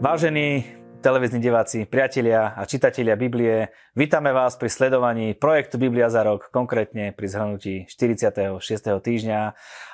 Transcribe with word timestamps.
Vážení 0.00 0.64
televízni 1.04 1.44
diváci, 1.44 1.84
priatelia 1.84 2.56
a 2.56 2.64
čitatelia 2.64 3.20
Biblie, 3.20 3.68
vítame 3.92 4.32
vás 4.32 4.56
pri 4.56 4.72
sledovaní 4.72 5.36
projektu 5.36 5.76
Biblia 5.76 6.08
za 6.08 6.24
rok, 6.24 6.48
konkrétne 6.48 7.12
pri 7.12 7.28
zhrnutí 7.28 7.84
46. 7.84 8.56
týždňa. 8.80 9.40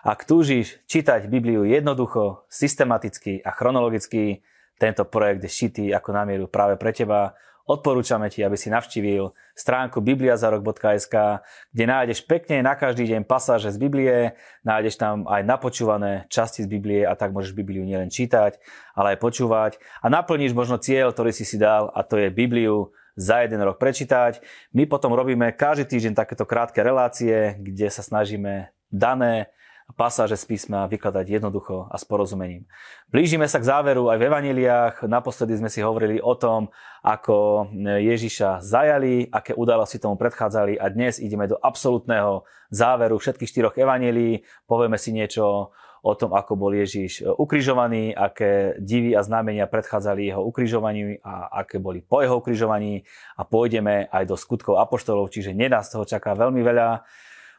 Ak 0.06 0.22
túžiš 0.22 0.79
čítať 0.87 1.27
Bibliu 1.27 1.66
jednoducho, 1.66 2.46
systematicky 2.46 3.42
a 3.42 3.50
chronologicky, 3.50 4.46
tento 4.78 5.03
projekt 5.10 5.42
je 5.42 5.50
šitý 5.50 5.84
ako 5.90 6.14
na 6.14 6.22
mieru 6.22 6.46
práve 6.46 6.78
pre 6.78 6.94
teba. 6.94 7.34
Odporúčame 7.67 8.30
ti, 8.30 8.46
aby 8.46 8.54
si 8.54 8.71
navštívil 8.71 9.35
stránku 9.58 9.98
bibliazarok.sk, 9.98 11.42
kde 11.74 11.85
nájdeš 11.90 12.22
pekne 12.22 12.62
na 12.62 12.78
každý 12.78 13.10
deň 13.10 13.26
pasáže 13.26 13.74
z 13.74 13.78
Biblie, 13.83 14.38
nájdeš 14.62 14.94
tam 14.94 15.26
aj 15.26 15.42
napočúvané 15.42 16.30
časti 16.30 16.62
z 16.62 16.70
Biblie 16.70 17.02
a 17.02 17.19
tak 17.19 17.34
môžeš 17.34 17.59
Bibliu 17.59 17.83
nielen 17.83 18.06
čítať, 18.06 18.62
ale 18.95 19.19
aj 19.19 19.19
počúvať 19.19 19.73
a 19.98 20.06
naplníš 20.06 20.55
možno 20.55 20.79
cieľ, 20.79 21.11
ktorý 21.11 21.34
si 21.34 21.42
si 21.42 21.59
dal 21.59 21.91
a 21.91 22.06
to 22.06 22.23
je 22.23 22.30
Bibliu 22.30 22.95
za 23.19 23.42
jeden 23.42 23.59
rok 23.67 23.83
prečítať. 23.83 24.39
My 24.70 24.87
potom 24.87 25.11
robíme 25.19 25.51
každý 25.51 25.91
týždeň 25.91 26.14
takéto 26.14 26.47
krátke 26.47 26.87
relácie, 26.87 27.59
kde 27.59 27.91
sa 27.91 28.06
snažíme 28.06 28.70
dané 28.95 29.51
pasáže 29.95 30.35
z 30.35 30.45
písma 30.51 30.91
vykladať 30.91 31.39
jednoducho 31.39 31.87
a 31.87 31.95
s 31.95 32.03
porozumením. 32.03 32.67
Blížime 33.07 33.47
sa 33.47 33.63
k 33.63 33.71
záveru 33.71 34.11
aj 34.11 34.19
v 34.19 34.27
evaniliách. 34.27 34.95
Naposledy 35.07 35.55
sme 35.62 35.71
si 35.71 35.79
hovorili 35.79 36.19
o 36.19 36.35
tom, 36.35 36.75
ako 37.07 37.71
Ježiša 37.87 38.67
zajali, 38.67 39.31
aké 39.31 39.55
udalosti 39.55 40.03
tomu 40.03 40.19
predchádzali 40.19 40.75
a 40.75 40.91
dnes 40.91 41.23
ideme 41.23 41.47
do 41.47 41.55
absolútneho 41.62 42.43
záveru 42.75 43.15
všetkých 43.23 43.47
štyroch 43.47 43.79
evanilí. 43.79 44.43
Povieme 44.67 44.99
si 44.99 45.15
niečo 45.15 45.71
o 46.07 46.12
tom, 46.15 46.34
ako 46.34 46.59
bol 46.59 46.75
Ježiš 46.75 47.23
ukrižovaný, 47.23 48.15
aké 48.15 48.79
divy 48.83 49.15
a 49.15 49.23
znamenia 49.23 49.71
predchádzali 49.71 50.31
jeho 50.31 50.43
ukrižovaniu 50.47 51.19
a 51.23 51.62
aké 51.62 51.78
boli 51.83 52.03
po 52.03 52.23
jeho 52.23 52.39
ukrižovaní 52.43 53.06
a 53.39 53.43
pôjdeme 53.47 54.06
aj 54.11 54.25
do 54.27 54.34
skutkov 54.34 54.83
apoštolov, 54.83 55.31
čiže 55.31 55.55
nedá 55.55 55.83
z 55.83 55.98
toho 55.98 56.05
čaká 56.06 56.34
veľmi 56.34 56.62
veľa. 56.62 57.06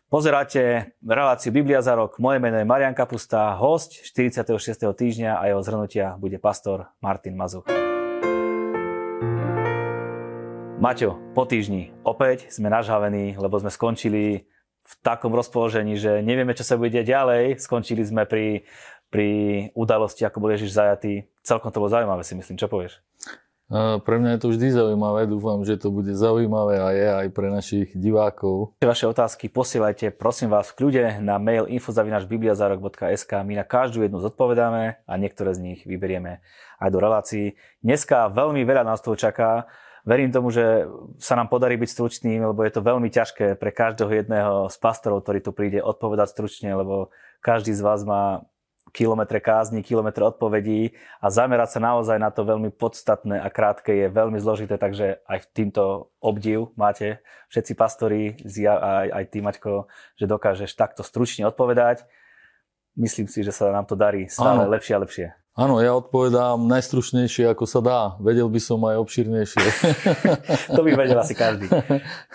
Pozeráte 0.07 0.95
reláciu 1.03 1.51
Biblia 1.51 1.83
za 1.83 1.91
rok. 1.91 2.15
Moje 2.15 2.39
meno 2.39 2.55
je 2.55 2.63
Marian 2.63 2.95
Kapusta, 2.95 3.51
host 3.59 3.91
46. 4.07 4.79
týždňa 4.95 5.35
a 5.35 5.51
jeho 5.51 5.59
zhrnutia 5.59 6.15
bude 6.15 6.39
pastor 6.39 6.87
Martin 7.03 7.35
Mazuch. 7.35 7.67
Maťo, 10.79 11.19
po 11.35 11.43
týždni 11.43 11.91
opäť 12.07 12.47
sme 12.47 12.71
nažhavení, 12.71 13.35
lebo 13.35 13.59
sme 13.59 13.67
skončili 13.67 14.47
v 14.79 14.93
takom 15.03 15.35
rozpoložení, 15.35 15.99
že 15.99 16.23
nevieme, 16.23 16.55
čo 16.55 16.63
sa 16.63 16.79
bude 16.79 17.03
ďalej. 17.03 17.59
Skončili 17.59 18.07
sme 18.07 18.23
pri, 18.23 18.63
pri 19.11 19.27
udalosti, 19.75 20.23
ako 20.23 20.39
bol 20.39 20.55
Ježiš 20.55 20.71
zajatý. 20.71 21.27
Celkom 21.43 21.67
to 21.67 21.83
bolo 21.83 21.91
zaujímavé, 21.91 22.23
si 22.23 22.31
myslím. 22.31 22.55
Čo 22.55 22.71
povieš? 22.71 23.03
Pre 23.67 24.15
mňa 24.15 24.39
je 24.39 24.39
to 24.39 24.47
vždy 24.55 24.67
zaujímavé, 24.71 25.27
dúfam, 25.27 25.59
že 25.67 25.75
to 25.75 25.91
bude 25.91 26.15
zaujímavé 26.15 26.79
a 26.79 26.87
je 26.95 27.07
aj 27.23 27.27
pre 27.35 27.51
našich 27.51 27.91
divákov. 27.91 28.71
Vaše 28.79 29.11
otázky 29.11 29.51
posielajte, 29.51 30.15
prosím 30.15 30.55
vás, 30.55 30.71
v 30.71 30.79
kľude 30.79 31.19
na 31.19 31.35
mail 31.35 31.67
infozavinačbibliazarok.sk. 31.67 33.31
My 33.43 33.59
na 33.59 33.67
každú 33.67 34.07
jednu 34.07 34.23
zodpovedáme 34.23 35.03
a 35.03 35.13
niektoré 35.19 35.51
z 35.51 35.59
nich 35.59 35.79
vyberieme 35.83 36.39
aj 36.79 36.89
do 36.95 36.99
relácií. 37.03 37.59
Dneska 37.83 38.31
veľmi 38.31 38.63
veľa 38.63 38.87
nás 38.87 39.03
toho 39.03 39.19
čaká. 39.19 39.67
Verím 40.07 40.31
tomu, 40.31 40.47
že 40.47 40.87
sa 41.19 41.35
nám 41.35 41.51
podarí 41.51 41.75
byť 41.75 41.89
stručným, 41.91 42.39
lebo 42.47 42.63
je 42.63 42.71
to 42.71 42.79
veľmi 42.79 43.11
ťažké 43.11 43.59
pre 43.59 43.75
každého 43.75 44.23
jedného 44.23 44.71
z 44.71 44.75
pastorov, 44.79 45.27
ktorý 45.27 45.43
tu 45.43 45.51
príde 45.51 45.83
odpovedať 45.83 46.31
stručne, 46.31 46.71
lebo 46.71 47.11
každý 47.43 47.75
z 47.75 47.83
vás 47.83 48.07
má 48.07 48.47
kilometre 48.91 49.39
kázni, 49.43 49.83
kilometre 49.83 50.23
odpovedí 50.23 50.95
a 51.19 51.27
zamerať 51.27 51.77
sa 51.77 51.79
naozaj 51.83 52.17
na 52.17 52.31
to 52.31 52.47
veľmi 52.47 52.71
podstatné 52.73 53.39
a 53.39 53.47
krátke 53.51 53.91
je 53.93 54.07
veľmi 54.07 54.39
zložité, 54.39 54.79
takže 54.79 55.21
aj 55.27 55.37
v 55.43 55.47
týmto 55.51 56.13
obdiv 56.19 56.71
máte 56.79 57.19
všetci 57.51 57.73
pastori, 57.75 58.35
aj, 58.43 59.07
aj 59.11 59.23
ty 59.31 59.39
Maťko, 59.43 59.87
že 60.15 60.25
dokážeš 60.25 60.75
takto 60.75 61.03
stručne 61.03 61.47
odpovedať. 61.47 62.07
Myslím 62.97 63.29
si, 63.29 63.45
že 63.45 63.53
sa 63.53 63.69
nám 63.69 63.85
to 63.85 63.93
darí 63.93 64.25
stále 64.25 64.65
ano. 64.65 64.73
lepšie 64.73 64.93
a 64.97 65.03
lepšie. 65.05 65.27
Áno, 65.57 65.81
ja 65.81 65.89
odpovedám 65.97 66.69
najstručnejšie, 66.69 67.49
ako 67.49 67.65
sa 67.65 67.81
dá. 67.81 67.99
Vedel 68.21 68.45
by 68.45 68.61
som 68.61 68.77
aj 68.85 69.01
obširnejšie. 69.01 69.65
to 70.77 70.81
by 70.85 70.93
vedel 70.93 71.17
asi 71.17 71.33
každý. 71.33 71.65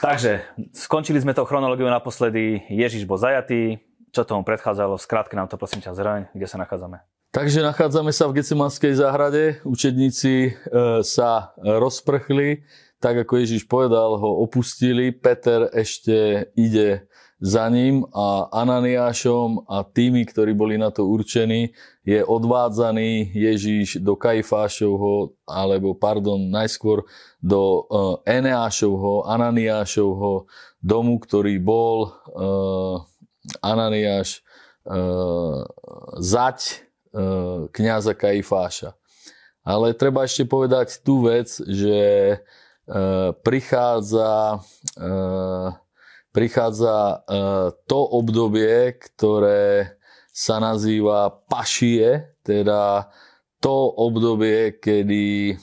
Takže, 0.02 0.42
skončili 0.74 1.22
sme 1.22 1.30
to 1.30 1.46
chronológiu 1.46 1.86
naposledy. 1.86 2.66
Ježiš 2.66 3.06
bol 3.06 3.22
zajatý, 3.22 3.78
čo 4.12 4.28
tomu 4.28 4.44
predchádzalo? 4.44 5.00
Skrátke 5.00 5.34
nám 5.34 5.48
to 5.48 5.56
prosím 5.56 5.80
ťa 5.80 5.96
zraň, 5.96 6.20
kde 6.36 6.46
sa 6.46 6.60
nachádzame. 6.60 7.00
Takže 7.32 7.64
nachádzame 7.64 8.12
sa 8.12 8.28
v 8.28 8.36
Gecemanskej 8.44 8.92
záhrade. 8.92 9.64
Učedníci 9.64 10.52
e, 10.52 11.00
sa 11.00 11.56
rozprchli, 11.56 12.60
tak 13.00 13.24
ako 13.24 13.40
Ježiš 13.40 13.64
povedal, 13.64 14.20
ho 14.20 14.44
opustili. 14.44 15.16
Peter 15.16 15.64
ešte 15.72 16.52
ide 16.60 17.08
za 17.40 17.72
ním 17.72 18.04
a 18.12 18.52
Ananiášom 18.52 19.64
a 19.64 19.80
tými, 19.80 20.28
ktorí 20.28 20.52
boli 20.52 20.76
na 20.76 20.92
to 20.92 21.08
určení, 21.08 21.72
je 22.04 22.20
odvádzaný 22.20 23.32
Ježíš 23.32 23.98
do 24.04 24.12
Kajfášovho, 24.12 25.32
alebo 25.48 25.96
pardon, 25.96 26.36
najskôr 26.36 27.08
do 27.40 27.62
e, 27.64 27.80
Eneášovho, 28.28 29.24
Ananiášovho 29.24 30.46
domu, 30.84 31.16
ktorý 31.16 31.56
bol 31.58 31.96
e, 32.06 32.10
Ananiáš 33.62 34.42
uh, 34.86 35.66
zať 36.18 36.86
uh, 37.12 37.66
kniaza 37.74 38.14
Kajfáša. 38.14 38.94
Ale 39.62 39.94
treba 39.94 40.26
ešte 40.26 40.42
povedať 40.46 41.02
tú 41.06 41.26
vec, 41.26 41.50
že 41.62 42.00
uh, 42.38 43.30
prichádza, 43.46 44.58
uh, 44.98 45.68
prichádza 46.34 46.98
uh, 46.98 47.70
to 47.86 48.00
obdobie, 48.02 48.98
ktoré 48.98 49.98
sa 50.32 50.58
nazýva 50.58 51.30
pašie, 51.46 52.32
teda 52.42 53.12
to 53.62 53.94
obdobie, 53.94 54.74
kedy 54.82 55.54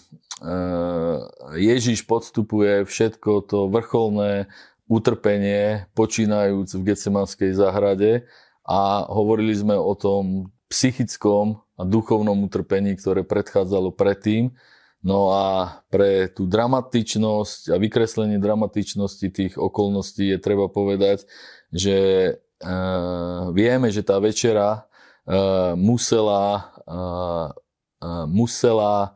Ježiš 1.60 2.08
podstupuje 2.08 2.88
všetko 2.88 3.44
to 3.44 3.68
vrcholné 3.68 4.48
utrpenie, 4.90 5.86
počínajúc 5.94 6.74
v 6.74 6.86
Getsemanskej 6.92 7.54
záhrade 7.54 8.26
a 8.66 9.06
hovorili 9.06 9.54
sme 9.54 9.78
o 9.78 9.94
tom 9.94 10.50
psychickom 10.66 11.62
a 11.78 11.86
duchovnom 11.86 12.50
utrpení, 12.50 12.98
ktoré 12.98 13.22
predchádzalo 13.22 13.94
predtým. 13.94 14.52
No 15.00 15.32
a 15.32 15.80
pre 15.88 16.28
tú 16.28 16.44
dramatičnosť 16.44 17.72
a 17.72 17.80
vykreslenie 17.80 18.36
dramatičnosti 18.42 19.28
tých 19.32 19.54
okolností 19.56 20.36
je 20.36 20.38
treba 20.42 20.68
povedať, 20.68 21.24
že 21.72 21.98
e, 22.28 22.32
vieme, 23.56 23.88
že 23.96 24.04
tá 24.04 24.20
večera 24.20 24.70
e, 24.76 24.80
musela, 25.80 26.76
e, 26.84 28.10
musela 28.28 29.16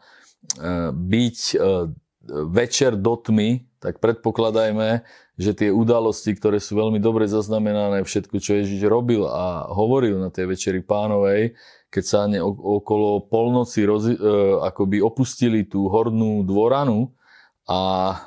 byť 0.94 1.38
večer 2.52 3.00
do 3.00 3.16
tmy, 3.16 3.64
tak 3.80 4.00
predpokladajme, 4.00 5.04
že 5.34 5.58
tie 5.58 5.70
udalosti, 5.74 6.38
ktoré 6.38 6.62
sú 6.62 6.78
veľmi 6.78 7.02
dobre 7.02 7.26
zaznamenané, 7.26 8.06
všetko, 8.06 8.38
čo 8.38 8.62
Ježiš 8.62 8.86
robil 8.86 9.26
a 9.26 9.66
hovoril 9.66 10.22
na 10.22 10.30
tej 10.30 10.54
večeri 10.54 10.86
pánovej, 10.86 11.58
keď 11.90 12.04
sa 12.06 12.26
ne, 12.30 12.42
okolo 12.42 13.26
polnoci 13.30 13.86
roz, 13.86 14.10
e, 14.10 14.18
akoby 14.66 15.02
opustili 15.02 15.66
tú 15.66 15.90
hornú 15.90 16.46
dvoranu 16.46 17.14
a 17.66 17.82
e, 18.14 18.18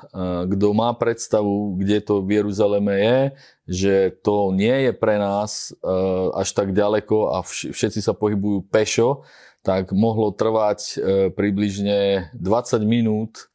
kto 0.51 0.67
má 0.75 0.91
predstavu, 0.99 1.79
kde 1.79 2.03
to 2.03 2.27
v 2.27 2.43
Jeruzaleme 2.43 2.95
je, 2.99 3.19
že 3.67 3.95
to 4.27 4.51
nie 4.51 4.91
je 4.91 4.93
pre 4.95 5.19
nás 5.19 5.71
e, 5.71 5.95
až 6.35 6.49
tak 6.59 6.75
ďaleko 6.75 7.39
a 7.39 7.47
vš, 7.47 7.71
všetci 7.71 8.01
sa 8.03 8.19
pohybujú 8.19 8.67
pešo, 8.67 9.27
tak 9.63 9.91
mohlo 9.91 10.31
trvať 10.31 10.95
približne 11.35 12.31
20 12.39 12.87
minút 12.87 13.51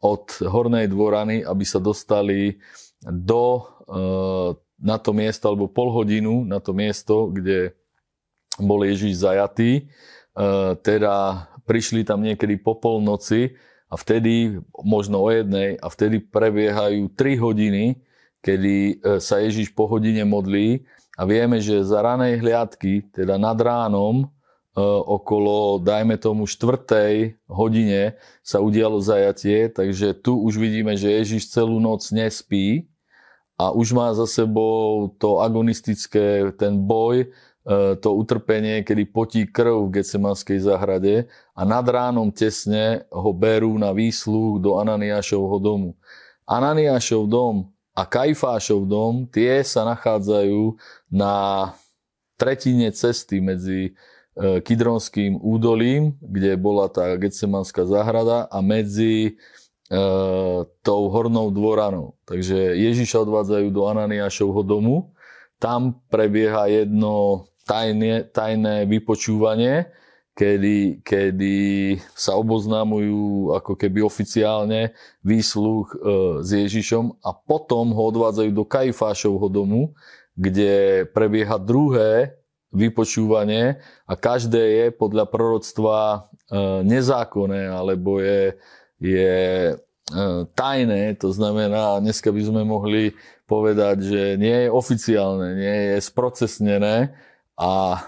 od 0.00 0.28
Hornej 0.44 0.88
dvorany, 0.92 1.42
aby 1.42 1.64
sa 1.64 1.80
dostali 1.80 2.60
do, 3.00 3.64
eh, 3.88 4.50
na 4.76 4.96
to 5.00 5.16
miesto, 5.16 5.48
alebo 5.48 5.72
pol 5.72 5.88
hodinu 5.92 6.44
na 6.44 6.60
to 6.60 6.76
miesto, 6.76 7.32
kde 7.32 7.72
bol 8.60 8.84
Ježiš 8.84 9.20
zajatý. 9.24 9.88
Eh, 10.36 10.72
teda 10.84 11.48
prišli 11.64 12.04
tam 12.04 12.22
niekedy 12.22 12.60
po 12.60 12.76
polnoci 12.76 13.56
a 13.88 13.96
vtedy, 13.96 14.60
možno 14.84 15.24
o 15.24 15.28
jednej, 15.32 15.80
a 15.80 15.88
vtedy 15.88 16.20
prebiehajú 16.20 17.08
3 17.16 17.40
hodiny, 17.40 18.04
kedy 18.44 18.74
eh, 18.76 19.18
sa 19.18 19.40
Ježiš 19.40 19.72
po 19.72 19.88
hodine 19.88 20.28
modlí 20.28 20.84
a 21.16 21.24
vieme, 21.24 21.56
že 21.64 21.80
za 21.80 22.04
ranej 22.04 22.44
hliadky, 22.44 23.08
teda 23.16 23.40
nad 23.40 23.56
ránom, 23.56 24.28
E, 24.28 24.35
okolo, 24.84 25.80
dajme 25.80 26.20
tomu, 26.20 26.44
štvrtej 26.44 27.40
hodine 27.48 28.20
sa 28.44 28.60
udialo 28.60 29.00
zajatie, 29.00 29.72
takže 29.72 30.12
tu 30.12 30.36
už 30.36 30.60
vidíme, 30.60 30.92
že 31.00 31.16
Ježiš 31.16 31.48
celú 31.48 31.80
noc 31.80 32.04
nespí 32.12 32.84
a 33.56 33.72
už 33.72 33.96
má 33.96 34.12
za 34.12 34.28
sebou 34.28 35.16
to 35.16 35.40
agonistické, 35.40 36.52
ten 36.60 36.76
boj 36.76 37.32
to 37.98 38.14
utrpenie, 38.14 38.86
kedy 38.86 39.02
potí 39.10 39.42
krv 39.42 39.90
v 39.90 39.98
Gecemanskej 39.98 40.62
záhrade 40.62 41.26
a 41.50 41.66
nad 41.66 41.82
ránom 41.82 42.30
tesne 42.30 43.02
ho 43.10 43.34
berú 43.34 43.74
na 43.74 43.90
výsluh 43.90 44.62
do 44.62 44.78
Ananiášovho 44.78 45.58
domu. 45.58 45.90
Ananiášov 46.46 47.26
dom 47.26 47.66
a 47.90 48.06
Kajfášov 48.06 48.86
dom, 48.86 49.26
tie 49.26 49.66
sa 49.66 49.82
nachádzajú 49.82 50.78
na 51.10 51.74
tretine 52.38 52.94
cesty 52.94 53.42
medzi 53.42 53.90
e, 53.90 53.92
Kidronským 54.36 55.40
údolím, 55.40 56.12
kde 56.20 56.60
bola 56.60 56.92
tá 56.92 57.16
Getsemanská 57.16 57.88
záhrada 57.88 58.44
a 58.52 58.60
medzi 58.60 59.32
e, 59.32 59.98
tou 60.84 61.02
hornou 61.08 61.48
dvoranou. 61.48 62.20
Takže 62.28 62.76
Ježiša 62.76 63.24
odvádzajú 63.24 63.72
do 63.72 63.88
Ananiášovho 63.88 64.60
domu, 64.60 65.16
tam 65.56 66.04
prebieha 66.12 66.68
jedno 66.68 67.48
tajne, 67.64 68.28
tajné 68.28 68.84
vypočúvanie, 68.84 69.88
kedy, 70.36 71.00
kedy 71.00 71.56
sa 72.12 72.36
oboznamujú 72.36 73.56
ako 73.56 73.72
keby 73.72 74.04
oficiálne 74.04 74.92
výsluh 75.24 75.88
e, 75.88 75.96
s 76.44 76.48
Ježišom 76.52 77.24
a 77.24 77.32
potom 77.32 77.96
ho 77.96 78.12
odvádzajú 78.12 78.50
do 78.52 78.68
Kajfášovho 78.68 79.48
domu, 79.48 79.96
kde 80.36 81.08
prebieha 81.16 81.56
druhé 81.56 82.36
vypočúvanie 82.76 83.80
a 84.04 84.12
každé 84.14 84.60
je 84.60 84.86
podľa 84.92 85.24
proroctva 85.26 85.98
e, 86.12 86.18
nezákonné 86.84 87.72
alebo 87.72 88.20
je, 88.20 88.54
je 89.00 89.34
e, 89.72 89.74
tajné, 90.52 91.16
to 91.16 91.32
znamená, 91.32 91.98
dneska 92.04 92.28
by 92.28 92.42
sme 92.44 92.62
mohli 92.68 93.16
povedať, 93.48 93.96
že 94.04 94.22
nie 94.36 94.68
je 94.68 94.68
oficiálne, 94.68 95.56
nie 95.56 95.76
je 95.96 95.96
sprocesnené 96.04 97.16
a 97.56 97.72
e, 97.96 97.98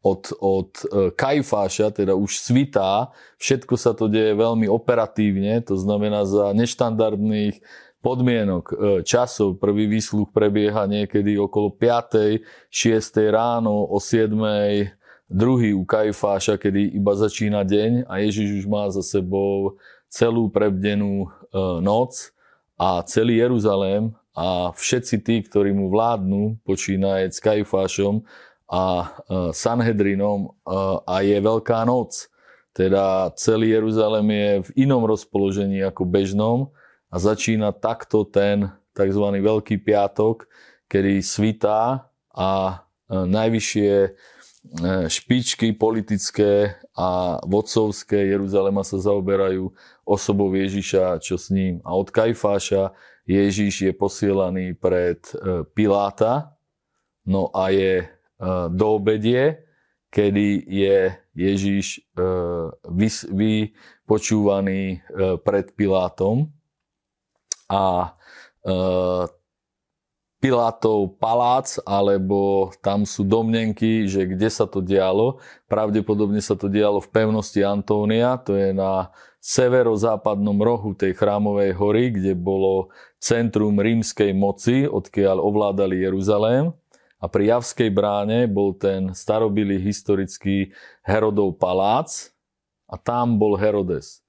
od, 0.00 0.32
od 0.40 0.72
Kajfáša, 1.12 1.92
teda 1.92 2.16
už 2.16 2.40
svitá, 2.40 3.12
všetko 3.36 3.76
sa 3.76 3.92
to 3.92 4.08
deje 4.08 4.32
veľmi 4.32 4.64
operatívne, 4.64 5.60
to 5.60 5.76
znamená 5.76 6.24
za 6.24 6.56
neštandardných 6.56 7.60
podmienok 8.00 8.64
e, 8.66 8.74
časov. 9.04 9.60
Prvý 9.60 9.86
výsluch 9.86 10.32
prebieha 10.32 10.88
niekedy 10.88 11.36
okolo 11.36 11.72
5. 11.72 12.40
6. 12.72 13.32
ráno, 13.32 13.86
o 13.86 14.00
7. 14.00 14.34
druhý 15.28 15.76
u 15.76 15.84
Kajfáša, 15.84 16.56
kedy 16.56 16.96
iba 16.96 17.12
začína 17.14 17.62
deň 17.62 18.08
a 18.08 18.24
Ježiš 18.24 18.64
už 18.64 18.66
má 18.66 18.88
za 18.88 19.04
sebou 19.04 19.76
celú 20.10 20.48
prebdenú 20.50 21.28
e, 21.28 21.58
noc 21.84 22.32
a 22.80 23.04
celý 23.04 23.38
Jeruzalém 23.38 24.10
a 24.32 24.72
všetci 24.72 25.16
tí, 25.20 25.36
ktorí 25.44 25.70
mu 25.76 25.92
vládnu, 25.92 26.58
počínajúc 26.64 27.32
s 27.36 27.40
Kajfášom, 27.44 28.24
a 28.70 28.82
e, 29.02 29.06
Sanhedrinom 29.50 30.54
a 31.02 31.26
je 31.26 31.38
Veľká 31.42 31.82
noc. 31.82 32.30
Teda 32.70 33.34
celý 33.34 33.74
Jeruzalem 33.74 34.26
je 34.30 34.50
v 34.62 34.70
inom 34.86 35.02
rozpoložení 35.02 35.82
ako 35.82 36.06
bežnom 36.06 36.70
a 37.10 37.16
začína 37.18 37.74
takto 37.74 38.22
ten 38.22 38.70
tzv. 38.94 39.24
Veľký 39.42 39.82
piatok, 39.82 40.46
kedy 40.86 41.22
svitá 41.22 42.06
a 42.30 42.50
e, 42.70 42.74
najvyššie 43.26 43.92
špičky 45.08 45.72
politické 45.72 46.76
a 46.92 47.40
vodcovské 47.48 48.28
Jeruzalema 48.28 48.84
sa 48.84 49.00
zaoberajú 49.00 49.72
osobou 50.04 50.52
Ježiša, 50.52 51.16
čo 51.24 51.40
s 51.40 51.48
ním. 51.48 51.80
A 51.80 51.96
od 51.96 52.12
Kajfáša 52.12 52.92
Ježiš 53.24 53.88
je 53.88 53.92
posielaný 53.96 54.76
pred 54.76 55.16
Piláta, 55.72 56.60
no 57.24 57.48
a 57.56 57.72
je 57.72 58.04
do 58.68 58.86
obedie, 59.00 59.64
kedy 60.12 60.66
je 60.66 60.98
Ježiš 61.38 62.02
e, 62.02 62.20
vypočúvaný 63.30 64.82
e, 64.92 64.98
pred 65.40 65.70
Pilátom 65.72 66.50
a 67.70 68.18
e, 68.66 68.74
Pilátov 70.40 71.20
palác, 71.20 71.76
alebo 71.84 72.72
tam 72.80 73.04
sú 73.04 73.28
domnenky, 73.28 74.08
že 74.08 74.24
kde 74.24 74.48
sa 74.48 74.64
to 74.64 74.80
dialo. 74.80 75.36
Pravdepodobne 75.68 76.40
sa 76.40 76.56
to 76.56 76.72
dialo 76.72 76.96
v 77.04 77.12
pevnosti 77.12 77.60
Antónia, 77.60 78.40
to 78.40 78.56
je 78.56 78.72
na 78.72 79.12
severozápadnom 79.44 80.56
rohu 80.56 80.96
tej 80.96 81.12
chrámovej 81.12 81.76
hory, 81.76 82.04
kde 82.16 82.32
bolo 82.32 82.88
centrum 83.20 83.76
rímskej 83.76 84.32
moci, 84.32 84.88
odkiaľ 84.88 85.44
ovládali 85.44 86.08
Jeruzalém 86.08 86.72
a 87.20 87.28
pri 87.28 87.52
Javskej 87.52 87.92
bráne 87.92 88.48
bol 88.48 88.72
ten 88.72 89.12
starobilý 89.12 89.76
historický 89.76 90.72
Herodov 91.04 91.60
palác 91.60 92.32
a 92.88 92.96
tam 92.96 93.36
bol 93.36 93.60
Herodes. 93.60 94.24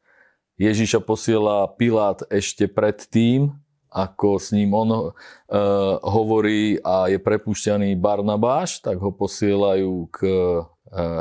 Ježiša 0.62 1.02
posiela 1.02 1.66
Pilát 1.74 2.22
ešte 2.30 2.70
predtým, 2.70 3.50
ako 3.90 4.38
s 4.38 4.54
ním 4.54 4.78
on 4.78 4.90
uh, 4.94 5.02
hovorí 6.06 6.78
a 6.86 7.10
je 7.10 7.18
prepušťaný 7.18 7.98
Barnabáš, 7.98 8.78
tak 8.86 9.02
ho 9.02 9.10
posielajú 9.10 10.08
k 10.14 10.20
uh, 10.22 10.70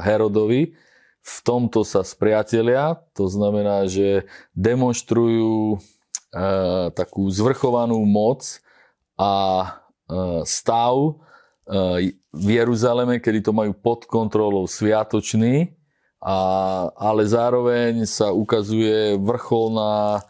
Herodovi. 0.04 0.76
V 1.20 1.37
tomto 1.40 1.88
sa 1.88 2.04
spriatelia, 2.04 3.00
to 3.16 3.32
znamená, 3.32 3.88
že 3.88 4.28
demonstrujú 4.52 5.81
uh, 5.81 6.92
takú 6.92 7.25
zvrchovanú 7.32 7.96
moc 8.04 8.60
a 9.16 9.32
uh, 9.64 10.44
stav, 10.44 11.16
v 12.34 12.48
Jeruzaleme, 12.50 13.22
kedy 13.22 13.46
to 13.46 13.54
majú 13.54 13.70
pod 13.70 14.02
kontrolou 14.10 14.66
sviatočný, 14.66 15.70
a, 16.20 16.37
ale 16.93 17.25
zároveň 17.25 18.05
sa 18.05 18.28
ukazuje 18.28 19.17
vrcholná, 19.17 20.20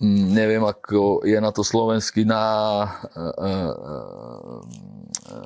mm, 0.00 0.24
neviem 0.32 0.64
ako 0.64 1.20
je 1.28 1.36
na 1.36 1.52
to 1.52 1.60
slovensky, 1.60 2.24
na 2.24 2.44
uh, 2.88 3.32
uh, 3.36 4.60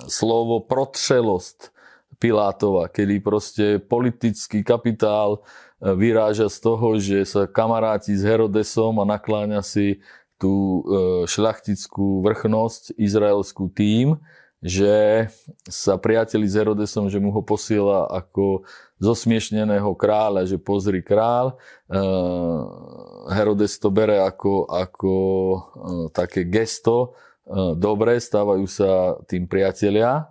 slovo 0.06 0.62
protřelost 0.62 1.74
Pilátova, 2.20 2.86
kedy 2.92 3.14
proste 3.24 3.64
politický 3.80 4.60
kapitál 4.60 5.40
vyráža 5.80 6.52
z 6.52 6.58
toho, 6.60 7.00
že 7.00 7.24
sa 7.24 7.48
kamaráti 7.48 8.12
s 8.12 8.20
Herodesom 8.20 9.00
a 9.00 9.08
nakláňa 9.08 9.64
si 9.64 10.04
tú 10.36 10.84
šľachtickú 11.24 12.20
vrchnosť, 12.20 12.92
izraelskú 13.00 13.72
tým, 13.72 14.20
že 14.60 15.24
sa 15.64 15.96
priateli 15.96 16.44
s 16.44 16.52
Herodesom, 16.52 17.08
že 17.08 17.16
mu 17.16 17.32
ho 17.32 17.40
posiela 17.40 18.04
ako 18.12 18.68
zosmiešneného 19.00 19.88
kráľa, 19.96 20.44
že 20.44 20.60
pozri 20.60 21.00
král. 21.00 21.56
Eh, 21.88 22.60
Herodes 23.32 23.80
to 23.80 23.88
bere 23.88 24.20
ako, 24.20 24.68
ako 24.68 25.14
eh, 25.16 25.60
také 26.12 26.44
gesto. 26.44 27.16
Eh, 27.48 27.72
dobre, 27.72 28.20
stávajú 28.20 28.68
sa 28.68 29.16
tým 29.24 29.48
priatelia 29.48 30.28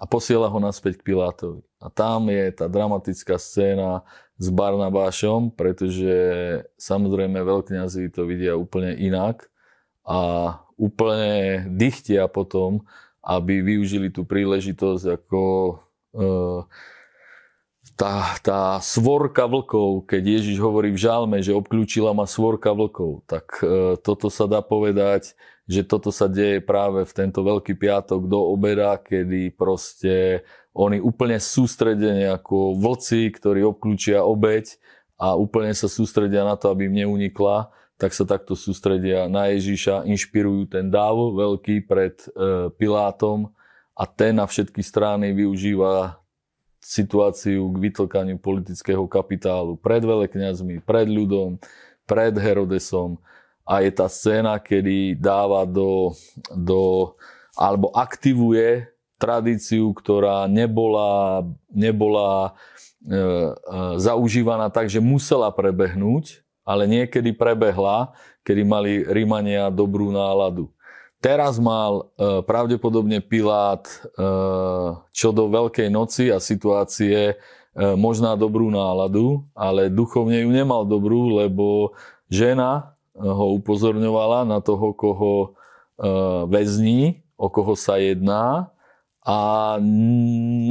a 0.00 0.04
posiela 0.08 0.48
ho 0.48 0.56
naspäť 0.56 1.04
k 1.04 1.12
Pilátovi. 1.12 1.60
A 1.76 1.92
tam 1.92 2.32
je 2.32 2.48
tá 2.56 2.72
dramatická 2.72 3.36
scéna 3.36 4.00
s 4.40 4.48
Barnabášom, 4.48 5.52
pretože 5.52 6.16
samozrejme 6.80 7.36
veľkňazi 7.44 8.08
to 8.08 8.24
vidia 8.24 8.56
úplne 8.56 8.96
inak 8.96 9.48
a 10.04 10.52
úplne 10.76 11.64
dychtia 11.72 12.28
potom, 12.28 12.84
aby 13.26 13.58
využili 13.58 14.14
tú 14.14 14.22
príležitosť 14.22 15.18
ako 15.18 15.42
e, 15.50 15.74
tá, 17.98 18.38
tá 18.38 18.78
svorka 18.78 19.50
vlkov, 19.50 20.06
keď 20.06 20.22
Ježiš 20.38 20.62
hovorí 20.62 20.94
v 20.94 21.02
žalme, 21.02 21.42
že 21.42 21.50
obklúčila 21.50 22.14
ma 22.14 22.30
svorka 22.30 22.70
vlkov, 22.70 23.26
tak 23.26 23.58
e, 23.66 23.98
toto 23.98 24.30
sa 24.30 24.46
dá 24.46 24.62
povedať, 24.62 25.34
že 25.66 25.82
toto 25.82 26.14
sa 26.14 26.30
deje 26.30 26.62
práve 26.62 27.02
v 27.02 27.12
tento 27.12 27.42
Veľký 27.42 27.74
piatok 27.74 28.30
do 28.30 28.38
obeda, 28.38 28.94
kedy 29.02 29.50
proste 29.58 30.46
oni 30.70 31.02
úplne 31.02 31.42
sústredene 31.42 32.30
ako 32.30 32.78
vlci, 32.78 33.34
ktorí 33.34 33.66
obklúčia 33.66 34.22
obeď 34.22 34.78
a 35.18 35.34
úplne 35.34 35.74
sa 35.74 35.90
sústredia 35.90 36.46
na 36.46 36.54
to, 36.54 36.70
aby 36.70 36.86
im 36.86 37.02
neunikla 37.02 37.74
tak 37.96 38.12
sa 38.12 38.28
takto 38.28 38.52
sústredia 38.52 39.24
na 39.26 39.48
Ježíša, 39.48 40.04
inšpirujú 40.04 40.68
ten 40.68 40.92
dáv 40.92 41.16
veľký 41.32 41.88
pred 41.88 42.16
e, 42.28 42.68
Pilátom 42.76 43.48
a 43.96 44.04
ten 44.04 44.36
na 44.36 44.44
všetky 44.44 44.84
strany 44.84 45.32
využíva 45.32 46.20
situáciu 46.84 47.72
k 47.72 47.76
vytlkaniu 47.90 48.36
politického 48.38 49.08
kapitálu 49.10 49.74
pred 49.80 50.04
veľkňazmi, 50.04 50.84
pred 50.84 51.08
ľudom, 51.10 51.58
pred 52.06 52.36
Herodesom. 52.36 53.18
A 53.66 53.82
je 53.82 53.90
tá 53.90 54.06
scéna, 54.06 54.62
kedy 54.62 55.18
dáva 55.18 55.66
do, 55.66 56.14
do 56.54 57.12
alebo 57.58 57.90
aktivuje 57.96 58.86
tradíciu, 59.18 59.90
ktorá 59.96 60.46
nebola, 60.46 61.42
nebola 61.72 62.52
e, 63.02 63.10
e, 63.10 63.50
zaužívaná 63.98 64.70
tak, 64.70 64.86
že 64.86 65.02
musela 65.02 65.50
prebehnúť, 65.50 66.45
ale 66.66 66.90
niekedy 66.90 67.30
prebehla, 67.30 68.10
kedy 68.42 68.62
mali 68.66 69.06
Rímania 69.06 69.70
dobrú 69.70 70.10
náladu. 70.10 70.66
Teraz 71.22 71.56
mal 71.56 72.12
e, 72.18 72.44
pravdepodobne 72.44 73.24
Pilát 73.24 73.86
e, 73.86 73.94
čo 75.14 75.30
do 75.32 75.48
Veľkej 75.48 75.88
noci 75.88 76.28
a 76.28 76.42
situácie 76.42 77.32
e, 77.32 77.34
možná 77.96 78.36
dobrú 78.36 78.68
náladu, 78.68 79.46
ale 79.56 79.88
duchovne 79.88 80.44
ju 80.44 80.50
nemal 80.52 80.84
dobrú, 80.84 81.40
lebo 81.40 81.96
žena 82.28 82.98
ho 83.16 83.56
upozorňovala 83.56 84.44
na 84.44 84.60
toho, 84.60 84.92
koho 84.92 85.56
väzní, 86.52 87.24
o 87.40 87.48
koho 87.48 87.72
sa 87.72 87.96
jedná 87.96 88.68
a 89.24 89.38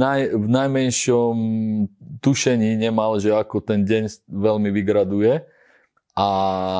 naj, 0.00 0.32
v 0.32 0.46
najmenšom 0.46 1.34
tušení 2.22 2.78
nemal, 2.78 3.18
že 3.18 3.34
ako 3.34 3.58
ten 3.60 3.82
deň 3.82 4.30
veľmi 4.30 4.70
vygraduje 4.70 5.42
a 6.16 6.28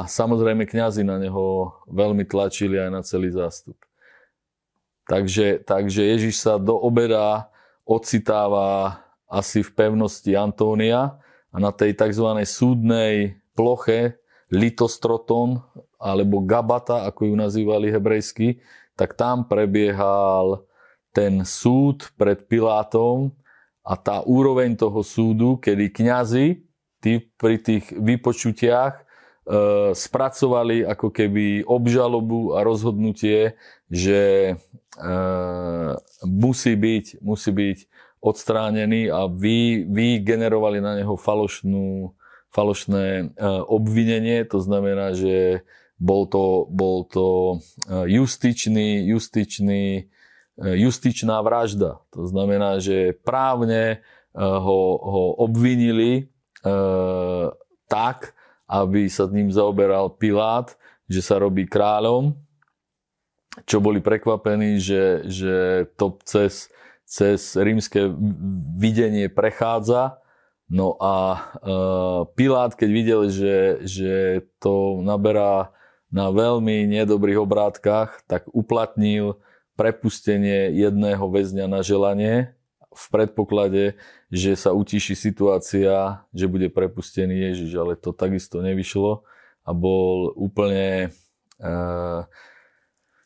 samozrejme 0.09 0.65
kňazi 0.65 1.05
na 1.05 1.21
neho 1.21 1.77
veľmi 1.93 2.25
tlačili 2.25 2.81
aj 2.81 2.91
na 2.91 3.05
celý 3.05 3.29
zástup. 3.37 3.77
Takže, 5.07 5.61
takže 5.63 6.03
Ježiš 6.03 6.41
sa 6.41 6.57
do 6.57 6.73
obeda 6.73 7.53
ocitáva 7.85 8.99
asi 9.29 9.61
v 9.61 9.71
pevnosti 9.77 10.33
Antónia 10.35 11.21
a 11.53 11.57
na 11.61 11.71
tej 11.71 11.95
tzv. 11.95 12.27
súdnej 12.49 13.37
ploche 13.53 14.19
Litostroton 14.49 15.63
alebo 16.01 16.43
Gabata, 16.43 17.05
ako 17.05 17.31
ju 17.31 17.35
nazývali 17.37 17.93
hebrejsky, 17.93 18.59
tak 18.97 19.15
tam 19.15 19.45
prebiehal 19.45 20.65
ten 21.13 21.45
súd 21.45 22.09
pred 22.17 22.49
Pilátom 22.49 23.31
a 23.87 23.95
tá 23.95 24.25
úroveň 24.27 24.75
toho 24.75 25.05
súdu, 25.05 25.61
kedy 25.61 25.93
kňazi 25.93 26.47
tí 26.99 27.23
pri 27.39 27.63
tých 27.63 27.95
vypočutiach 27.95 29.06
spracovali 29.95 30.83
ako 30.83 31.15
keby 31.15 31.63
obžalobu 31.63 32.59
a 32.59 32.67
rozhodnutie, 32.67 33.55
že 33.87 34.23
e, 34.51 34.55
musí 36.27 36.75
byť, 36.75 37.23
musí 37.23 37.51
byť 37.55 37.79
odstránený 38.19 39.07
a 39.15 39.31
vy, 39.31 39.87
vy 39.87 40.19
generovali 40.27 40.83
na 40.83 40.99
neho 40.99 41.15
falošnú, 41.15 42.11
falošné 42.51 43.07
e, 43.07 43.25
obvinenie, 43.71 44.43
to 44.51 44.59
znamená, 44.59 45.15
že 45.15 45.63
bol 45.97 46.27
to, 46.27 46.67
bol 46.69 47.09
to 47.09 47.57
justičný, 47.89 49.09
justičný, 49.17 50.13
justičná 50.61 51.41
vražda. 51.41 52.05
To 52.13 52.29
znamená, 52.29 52.85
že 52.85 53.17
právne 53.25 54.05
ho, 54.37 54.81
ho 55.01 55.25
obvinili 55.41 56.29
tak, 57.89 58.36
aby 58.67 59.07
sa 59.07 59.31
s 59.31 59.35
ním 59.35 59.51
zaoberal 59.51 60.11
Pilát, 60.15 60.75
že 61.07 61.23
sa 61.23 61.39
robí 61.39 61.67
kráľom, 61.67 62.35
čo 63.65 63.79
boli 63.79 64.03
prekvapení, 64.03 64.83
že, 64.83 65.25
že 65.31 65.87
to 65.95 66.19
cez, 66.27 66.69
cez 67.07 67.55
rímske 67.55 68.11
videnie 68.77 69.31
prechádza. 69.31 70.19
No 70.67 70.99
a 70.99 71.15
e, 71.23 71.39
Pilát, 72.35 72.75
keď 72.75 72.91
videl, 72.91 73.21
že, 73.31 73.57
že 73.87 74.15
to 74.59 74.99
naberá 75.01 75.71
na 76.11 76.35
veľmi 76.35 76.91
nedobrých 76.91 77.39
obrátkach, 77.39 78.27
tak 78.27 78.51
uplatnil 78.51 79.39
prepustenie 79.79 80.75
jedného 80.75 81.23
väzňa 81.23 81.67
na 81.71 81.81
želanie 81.87 82.56
v 82.97 83.07
predpoklade, 83.13 83.85
že 84.33 84.57
sa 84.57 84.73
utíši 84.73 85.13
situácia, 85.13 86.25
že 86.33 86.49
bude 86.49 86.73
prepustený 86.73 87.53
Ježiš, 87.53 87.71
ale 87.77 87.93
to 87.95 88.17
takisto 88.17 88.65
nevyšlo 88.65 89.21
a 89.67 89.71
bol 89.77 90.33
úplne 90.33 91.13
e, 91.61 91.69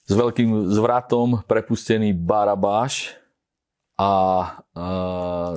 s 0.09 0.13
veľkým 0.13 0.73
zvratom 0.75 1.47
prepustený 1.47 2.17
Barabáš 2.17 3.15
a 3.95 4.13
e, 4.43 4.49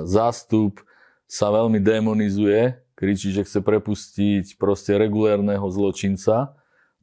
zástup 0.06 0.84
sa 1.24 1.50
veľmi 1.50 1.80
demonizuje, 1.80 2.78
kričí, 2.94 3.34
že 3.34 3.42
chce 3.42 3.58
prepustiť 3.64 4.44
proste 4.60 4.94
regulérneho 4.94 5.66
zločinca, 5.72 6.54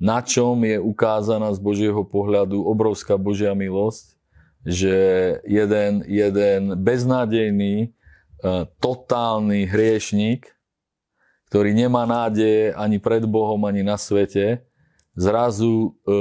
na 0.01 0.21
čom 0.21 0.61
je 0.61 0.77
ukázaná 0.79 1.51
z 1.51 1.59
Božieho 1.59 2.01
pohľadu 2.05 2.61
obrovská 2.63 3.17
Božia 3.19 3.51
milosť, 3.57 4.20
že 4.65 4.95
jeden, 5.45 6.05
jeden 6.05 6.77
beznádejný, 6.77 7.75
e, 7.85 7.89
totálny 8.77 9.65
hriešník, 9.65 10.45
ktorý 11.49 11.75
nemá 11.75 12.07
nádeje 12.07 12.71
ani 12.77 13.01
pred 13.01 13.25
Bohom, 13.27 13.59
ani 13.67 13.81
na 13.83 13.97
svete, 13.97 14.63
zrazu 15.17 15.91
e, 16.05 16.13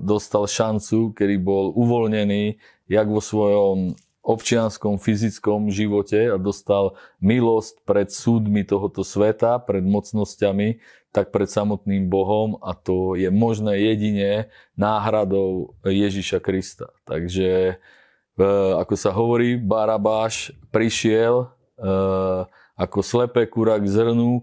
dostal 0.00 0.48
šancu, 0.48 1.12
kedy 1.12 1.36
bol 1.42 1.74
uvoľnený 1.76 2.56
jak 2.88 3.06
vo 3.10 3.20
svojom 3.20 3.92
občianskom, 4.24 5.00
fyzickom 5.00 5.72
živote 5.72 6.32
a 6.32 6.36
dostal 6.36 7.00
milosť 7.20 7.80
pred 7.88 8.08
súdmi 8.12 8.60
tohoto 8.64 9.00
sveta, 9.00 9.56
pred 9.60 9.80
mocnosťami, 9.80 10.80
tak 11.18 11.34
pred 11.34 11.50
samotným 11.50 12.06
Bohom 12.06 12.62
a 12.62 12.78
to 12.78 13.18
je 13.18 13.26
možné 13.26 13.82
jedine 13.82 14.54
náhradou 14.78 15.74
Ježiša 15.82 16.38
Krista. 16.38 16.94
Takže 17.02 17.74
e, 17.74 18.46
ako 18.78 18.94
sa 18.94 19.10
hovorí, 19.10 19.58
Barabáš 19.58 20.54
prišiel 20.70 21.42
e, 21.42 21.46
ako 22.78 23.02
slepé 23.02 23.50
kura 23.50 23.82
k 23.82 23.90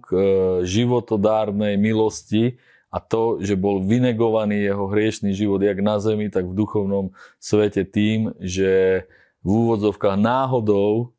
k 0.04 0.08
e, 0.12 0.20
životodárnej 0.68 1.80
milosti 1.80 2.60
a 2.92 3.00
to, 3.00 3.40
že 3.40 3.56
bol 3.56 3.80
vynegovaný 3.80 4.68
jeho 4.68 4.92
hriešný 4.92 5.32
život 5.32 5.64
jak 5.64 5.80
na 5.80 5.96
zemi, 6.04 6.28
tak 6.28 6.44
v 6.44 6.60
duchovnom 6.60 7.16
svete 7.40 7.88
tým, 7.88 8.36
že 8.44 9.08
v 9.40 9.48
úvodzovkách 9.48 10.20
náhodou 10.20 11.15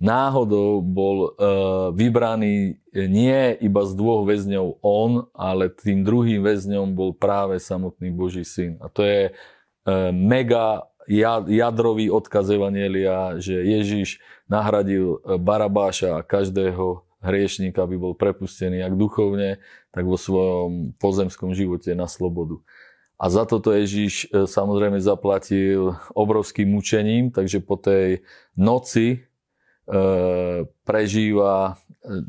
náhodou 0.00 0.80
bol 0.80 1.16
uh, 1.36 1.92
vybraný 1.92 2.80
nie 2.96 3.40
iba 3.60 3.84
z 3.84 3.92
dvoch 3.92 4.24
väzňov 4.24 4.80
on, 4.80 5.28
ale 5.36 5.68
tým 5.68 6.02
druhým 6.02 6.40
väzňom 6.40 6.96
bol 6.96 7.12
práve 7.12 7.60
samotný 7.60 8.08
Boží 8.08 8.42
syn. 8.42 8.80
A 8.80 8.88
to 8.88 9.04
je 9.04 9.30
uh, 9.30 10.08
mega 10.10 10.88
jadrový 11.50 12.08
odkaz 12.08 12.48
Evanielia, 12.48 13.36
že 13.42 13.58
Ježiš 13.58 14.22
nahradil 14.46 15.18
e, 15.18 15.42
Barabáša 15.42 16.22
a 16.22 16.26
každého 16.26 17.02
hriešníka, 17.18 17.82
aby 17.82 17.98
bol 17.98 18.14
prepustený 18.14 18.78
jak 18.78 18.94
duchovne, 18.94 19.58
tak 19.90 20.06
vo 20.06 20.14
svojom 20.14 20.94
pozemskom 21.02 21.50
živote 21.50 21.98
na 21.98 22.06
slobodu. 22.06 22.62
A 23.18 23.26
za 23.26 23.42
toto 23.42 23.74
Ježiš 23.74 24.30
samozrejme 24.32 25.02
zaplatil 25.02 25.98
obrovským 26.14 26.70
mučením, 26.70 27.34
takže 27.34 27.58
po 27.58 27.74
tej 27.74 28.22
noci 28.54 29.18
E, 29.18 29.29
prežíva 30.86 31.54
e, 31.66 31.72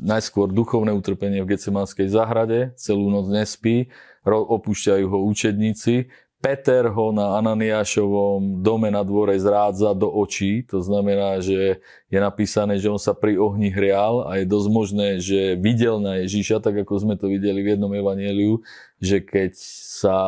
najskôr 0.02 0.50
duchovné 0.50 0.90
utrpenie 0.90 1.42
v 1.42 1.54
Gecemanskej 1.54 2.10
záhrade, 2.10 2.74
celú 2.74 3.08
noc 3.08 3.30
nespí, 3.30 3.90
opúšťajú 4.26 5.04
ho 5.10 5.18
učedníci, 5.26 6.10
Peter 6.42 6.90
ho 6.90 7.14
na 7.14 7.38
Ananiášovom 7.38 8.66
dome 8.66 8.90
na 8.90 9.06
dvore 9.06 9.38
zrádza 9.38 9.94
do 9.94 10.10
očí, 10.10 10.66
to 10.66 10.82
znamená, 10.82 11.38
že 11.38 11.78
je 12.10 12.18
napísané, 12.18 12.82
že 12.82 12.90
on 12.90 12.98
sa 12.98 13.14
pri 13.14 13.38
ohni 13.38 13.70
hrial 13.70 14.26
a 14.26 14.42
je 14.42 14.50
dosť 14.50 14.68
možné, 14.74 15.08
že 15.22 15.54
videl 15.54 16.02
na 16.02 16.18
Ježíša, 16.26 16.58
tak 16.58 16.82
ako 16.82 16.98
sme 16.98 17.14
to 17.14 17.30
videli 17.30 17.62
v 17.62 17.78
jednom 17.78 17.94
evaneliu, 17.94 18.58
že 18.98 19.22
keď 19.22 19.54
sa 20.02 20.18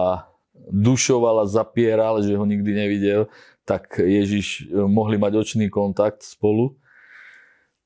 dušoval 0.71 1.43
a 1.43 1.51
zapieral, 1.51 2.23
že 2.23 2.39
ho 2.39 2.47
nikdy 2.47 2.71
nevidel, 2.79 3.27
tak 3.67 3.99
Ježiš 3.99 4.71
e, 4.71 4.87
mohli 4.87 5.19
mať 5.19 5.35
očný 5.35 5.67
kontakt 5.67 6.23
spolu. 6.23 6.79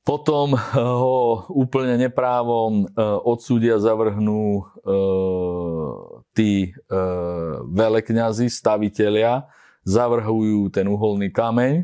Potom 0.08 0.56
eh, 0.56 0.60
ho 0.80 1.44
úplne 1.52 2.00
neprávom 2.00 2.88
eh, 2.88 2.88
odsúdia, 3.28 3.76
zavrhnú 3.76 4.64
eh, 4.64 5.88
tí 6.32 6.72
velekňazi, 7.74 8.46
stavitelia, 8.46 9.50
zavrhujú 9.82 10.70
ten 10.70 10.86
uholný 10.86 11.34
kameň. 11.34 11.82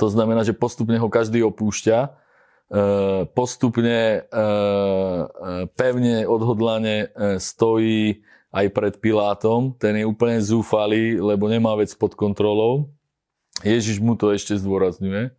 To 0.00 0.08
znamená, 0.08 0.42
že 0.48 0.56
postupne 0.56 0.96
ho 0.96 1.12
každý 1.12 1.44
opúšťa, 1.44 2.24
postupne 3.36 4.24
pevne, 5.76 6.16
odhodlane 6.24 7.12
stojí 7.36 8.24
aj 8.48 8.66
pred 8.72 8.94
Pilátom. 8.96 9.76
Ten 9.76 10.00
je 10.00 10.08
úplne 10.08 10.40
zúfalý, 10.40 11.20
lebo 11.20 11.52
nemá 11.52 11.76
vec 11.76 11.92
pod 11.92 12.16
kontrolou. 12.16 12.88
Ježiš 13.60 14.00
mu 14.00 14.16
to 14.16 14.32
ešte 14.32 14.56
zdôrazňuje 14.56 15.36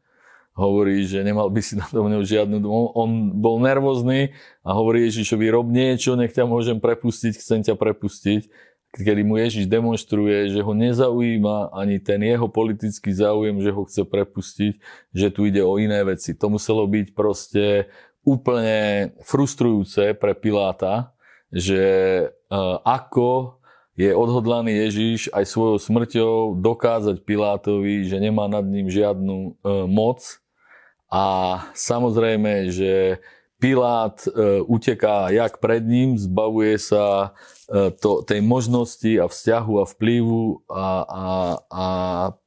hovorí, 0.55 1.03
že 1.03 1.19
nemal 1.19 1.51
by 1.51 1.61
si 1.61 1.75
na 1.75 1.83
to 1.85 1.99
mňou 1.99 2.23
žiadnu... 2.23 2.63
On, 2.63 2.85
on 2.95 3.09
bol 3.35 3.59
nervózny 3.59 4.31
a 4.63 4.71
hovorí 4.71 5.03
Ježišovi, 5.11 5.51
rob 5.51 5.67
niečo, 5.67 6.15
nech 6.15 6.31
ťa 6.31 6.47
môžem 6.47 6.79
prepustiť, 6.79 7.35
chcem 7.35 7.59
ťa 7.61 7.75
prepustiť. 7.75 8.47
Kedy 8.95 9.27
mu 9.27 9.35
Ježiš 9.35 9.67
demonstruje, 9.67 10.47
že 10.47 10.63
ho 10.63 10.71
nezaujíma 10.71 11.75
ani 11.75 11.99
ten 11.99 12.23
jeho 12.23 12.47
politický 12.47 13.11
záujem, 13.11 13.59
že 13.59 13.75
ho 13.75 13.83
chce 13.83 14.07
prepustiť, 14.07 14.73
že 15.11 15.27
tu 15.35 15.43
ide 15.43 15.59
o 15.59 15.75
iné 15.75 15.99
veci. 16.07 16.31
To 16.31 16.47
muselo 16.47 16.87
byť 16.87 17.11
proste 17.11 17.91
úplne 18.23 19.11
frustrujúce 19.27 20.15
pre 20.15 20.31
Piláta, 20.31 21.11
že 21.51 21.83
uh, 22.31 22.79
ako 22.87 23.59
je 23.95 24.11
odhodlaný 24.11 24.75
Ježiš 24.87 25.31
aj 25.31 25.47
svojou 25.47 25.79
smrťou 25.79 26.59
dokázať 26.59 27.23
Pilátovi, 27.23 28.03
že 28.03 28.19
nemá 28.19 28.51
nad 28.51 28.67
ním 28.67 28.91
žiadnu 28.91 29.35
e, 29.39 29.87
moc. 29.87 30.19
A 31.11 31.23
samozrejme, 31.73 32.73
že 32.73 33.21
Pilát 33.55 34.19
e, 34.27 34.61
uteká 34.67 35.31
jak 35.31 35.57
pred 35.57 35.81
ním, 35.81 36.19
zbavuje 36.19 36.75
sa 36.75 37.31
e, 37.71 37.89
to, 37.95 38.21
tej 38.21 38.43
možnosti 38.43 39.09
a 39.15 39.31
vzťahu 39.31 39.73
a 39.79 39.85
vplyvu 39.87 40.43
a, 40.67 40.87
a, 41.07 41.25
a 41.71 41.85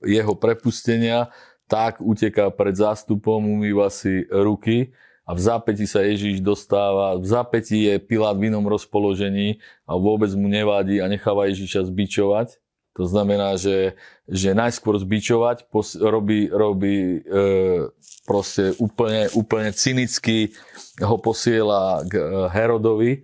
jeho 0.04 0.36
prepustenia, 0.36 1.32
tak 1.64 2.00
uteká 2.04 2.52
pred 2.52 2.76
zástupom, 2.76 3.40
umýva 3.40 3.88
si 3.88 4.28
ruky 4.28 4.92
a 5.28 5.36
v 5.36 5.40
zápäti 5.40 5.84
sa 5.84 6.00
Ježíš 6.00 6.40
dostáva, 6.40 7.20
v 7.20 7.26
zápäti 7.28 7.88
je 7.88 8.00
Pilát 8.00 8.36
v 8.36 8.48
inom 8.48 8.64
rozpoložení 8.64 9.60
a 9.84 9.96
vôbec 9.96 10.32
mu 10.32 10.48
nevádí 10.48 11.04
a 11.04 11.08
necháva 11.08 11.48
Ježíša 11.52 11.84
zbičovať. 11.84 12.56
To 12.98 13.06
znamená, 13.06 13.54
že, 13.54 13.94
že 14.26 14.58
najskôr 14.58 14.98
zbičovať 14.98 15.70
pos, 15.70 15.94
robí, 15.94 16.50
robí 16.50 17.22
e, 17.22 17.86
proste 18.26 18.74
úplne, 18.82 19.30
úplne 19.38 19.70
cynicky 19.70 20.50
ho 20.98 21.14
posiela 21.22 22.02
k 22.02 22.18
e, 22.18 22.26
Herodovi 22.50 23.12
e, 23.14 23.20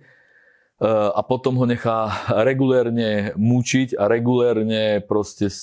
a 1.11 1.19
potom 1.27 1.59
ho 1.59 1.67
nechá 1.67 2.23
regulérne 2.47 3.35
mučiť 3.35 3.99
a 3.99 4.07
regulérne 4.07 5.03
proste 5.03 5.51
e, 5.51 5.55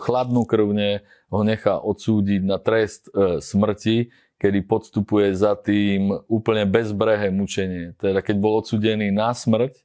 chladnokrvne 0.00 1.04
ho 1.28 1.40
nechá 1.44 1.84
odsúdiť 1.84 2.40
na 2.40 2.56
trest 2.56 3.12
e, 3.12 3.44
smrti, 3.44 4.08
kedy 4.40 4.64
podstupuje 4.64 5.36
za 5.36 5.52
tým 5.52 6.16
úplne 6.32 6.64
bezbrehé 6.64 7.28
mučenie. 7.28 7.92
Teda 8.00 8.24
keď 8.24 8.40
bol 8.40 8.64
odsudený 8.64 9.12
na 9.12 9.36
smrť, 9.36 9.84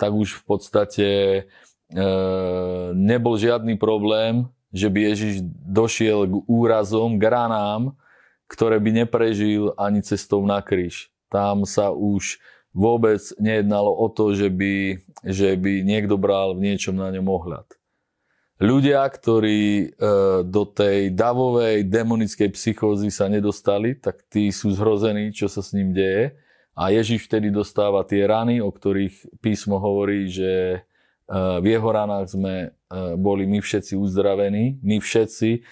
tak 0.00 0.16
už 0.16 0.40
v 0.40 0.42
podstate 0.48 1.08
nebol 2.94 3.34
žiadny 3.34 3.74
problém, 3.74 4.46
že 4.70 4.86
by 4.86 5.10
Ježiš 5.10 5.34
došiel 5.66 6.30
k 6.30 6.34
úrazom, 6.46 7.18
k 7.18 7.24
ranám, 7.26 7.94
ktoré 8.46 8.78
by 8.78 9.06
neprežil 9.06 9.74
ani 9.74 10.02
cestou 10.02 10.42
na 10.46 10.62
kríž. 10.62 11.10
Tam 11.30 11.66
sa 11.66 11.90
už 11.90 12.38
vôbec 12.70 13.18
nejednalo 13.38 13.90
o 13.90 14.06
to, 14.06 14.34
že 14.34 14.46
by, 14.50 15.02
že 15.26 15.58
by 15.58 15.82
niekto 15.82 16.14
bral 16.14 16.54
v 16.54 16.70
niečom 16.70 16.94
na 16.94 17.10
ňom 17.10 17.26
ohľad 17.26 17.66
ľudia, 18.60 19.08
ktorí 19.08 19.62
e, 19.64 19.86
do 20.44 20.62
tej 20.68 21.16
davovej 21.16 21.88
demonickej 21.88 22.52
psychózy 22.52 23.08
sa 23.08 23.26
nedostali, 23.32 23.96
tak 23.96 24.20
tí 24.28 24.52
sú 24.52 24.70
zhrození, 24.76 25.32
čo 25.32 25.48
sa 25.48 25.64
s 25.64 25.72
ním 25.72 25.96
deje. 25.96 26.36
A 26.76 26.92
Ježiš 26.92 27.26
vtedy 27.26 27.48
dostáva 27.48 28.04
tie 28.04 28.28
rany, 28.28 28.60
o 28.60 28.68
ktorých 28.68 29.40
písmo 29.40 29.80
hovorí, 29.80 30.28
že 30.28 30.52
e, 30.52 30.80
v 31.30 31.66
jeho 31.70 31.86
ranách 31.86 32.34
sme 32.34 32.54
e, 32.66 32.68
boli 33.14 33.46
my 33.46 33.62
všetci 33.62 33.94
uzdravení, 33.94 34.82
my 34.82 34.98
všetci, 34.98 35.62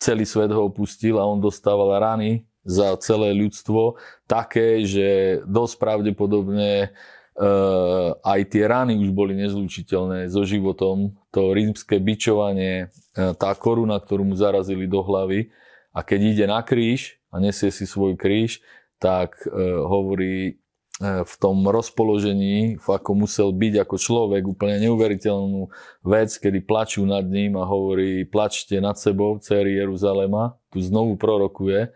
celý 0.00 0.24
svet 0.24 0.48
ho 0.50 0.64
opustil 0.64 1.20
a 1.20 1.28
on 1.28 1.36
dostával 1.36 2.00
rany 2.00 2.48
za 2.64 2.96
celé 2.96 3.36
ľudstvo. 3.36 4.00
Také, 4.24 4.80
že 4.88 5.40
dosť 5.44 5.74
pravdepodobne 5.78 6.90
Uh, 7.32 8.12
aj 8.28 8.52
tie 8.52 8.68
rany 8.68 8.92
už 9.00 9.08
boli 9.08 9.32
nezlučiteľné 9.32 10.28
so 10.28 10.44
životom. 10.44 11.16
To 11.32 11.56
rímske 11.56 11.96
bičovanie, 11.96 12.92
tá 13.16 13.56
koruna, 13.56 13.96
ktorú 13.96 14.20
mu 14.20 14.36
zarazili 14.36 14.84
do 14.84 15.00
hlavy. 15.00 15.48
A 15.96 16.04
keď 16.04 16.20
ide 16.28 16.44
na 16.44 16.60
kríž 16.60 17.16
a 17.32 17.40
nesie 17.40 17.72
si 17.72 17.88
svoj 17.88 18.20
kríž, 18.20 18.60
tak 19.00 19.40
hovorí 19.88 20.60
v 21.02 21.34
tom 21.42 21.66
rozpoložení, 21.66 22.78
ako 22.78 23.26
musel 23.26 23.50
byť 23.50 23.82
ako 23.82 23.96
človek, 23.98 24.42
úplne 24.46 24.78
neuveriteľnú 24.86 25.66
vec, 26.06 26.30
kedy 26.38 26.62
plačú 26.62 27.02
nad 27.02 27.26
ním 27.26 27.58
a 27.58 27.66
hovorí, 27.66 28.22
plačte 28.22 28.78
nad 28.78 28.94
sebou, 28.94 29.42
céry 29.42 29.74
Jeruzalema, 29.82 30.54
tu 30.70 30.78
znovu 30.78 31.18
prorokuje, 31.18 31.90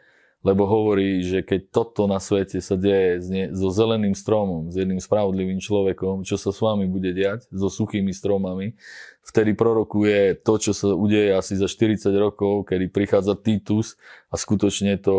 lebo 0.47 0.63
hovorí, 0.67 1.27
že 1.27 1.43
keď 1.43 1.75
toto 1.75 2.07
na 2.07 2.23
svete 2.23 2.63
sa 2.63 2.79
deje 2.79 3.19
so 3.51 3.71
zeleným 3.71 4.15
stromom, 4.15 4.71
s 4.71 4.79
jedným 4.79 5.03
spravodlivým 5.03 5.59
človekom, 5.59 6.23
čo 6.23 6.39
sa 6.39 6.55
s 6.55 6.63
vami 6.63 6.87
bude 6.87 7.11
diať, 7.11 7.51
so 7.51 7.67
suchými 7.67 8.15
stromami, 8.15 8.79
vtedy 9.27 9.59
prorokuje 9.59 10.39
to, 10.47 10.55
čo 10.63 10.71
sa 10.75 10.95
udeje 10.95 11.35
asi 11.35 11.59
za 11.59 11.67
40 11.67 12.11
rokov, 12.15 12.71
kedy 12.71 12.91
prichádza 12.91 13.35
Titus 13.35 13.99
a 14.31 14.39
skutočne 14.39 14.99
to 15.03 15.15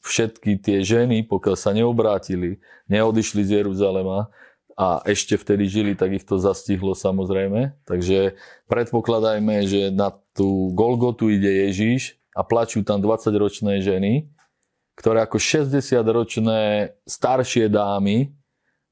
všetky 0.00 0.60
tie 0.60 0.80
ženy, 0.80 1.28
pokiaľ 1.28 1.56
sa 1.56 1.70
neobrátili, 1.76 2.60
neodišli 2.88 3.44
z 3.44 3.64
Jeruzalema 3.64 4.32
a 4.76 5.04
ešte 5.04 5.36
vtedy 5.36 5.68
žili, 5.68 5.92
tak 5.92 6.16
ich 6.16 6.24
to 6.24 6.40
zastihlo 6.40 6.96
samozrejme. 6.96 7.76
Takže 7.84 8.40
predpokladajme, 8.68 9.68
že 9.68 9.92
na 9.92 10.12
tú 10.32 10.72
Golgotu 10.72 11.28
ide 11.28 11.68
Ježíš 11.68 12.16
a 12.32 12.40
plačú 12.40 12.80
tam 12.80 13.04
20-ročné 13.04 13.84
ženy 13.84 14.30
ktoré 15.00 15.24
ako 15.24 15.40
60-ročné 15.40 16.92
staršie 17.08 17.72
dámy 17.72 18.36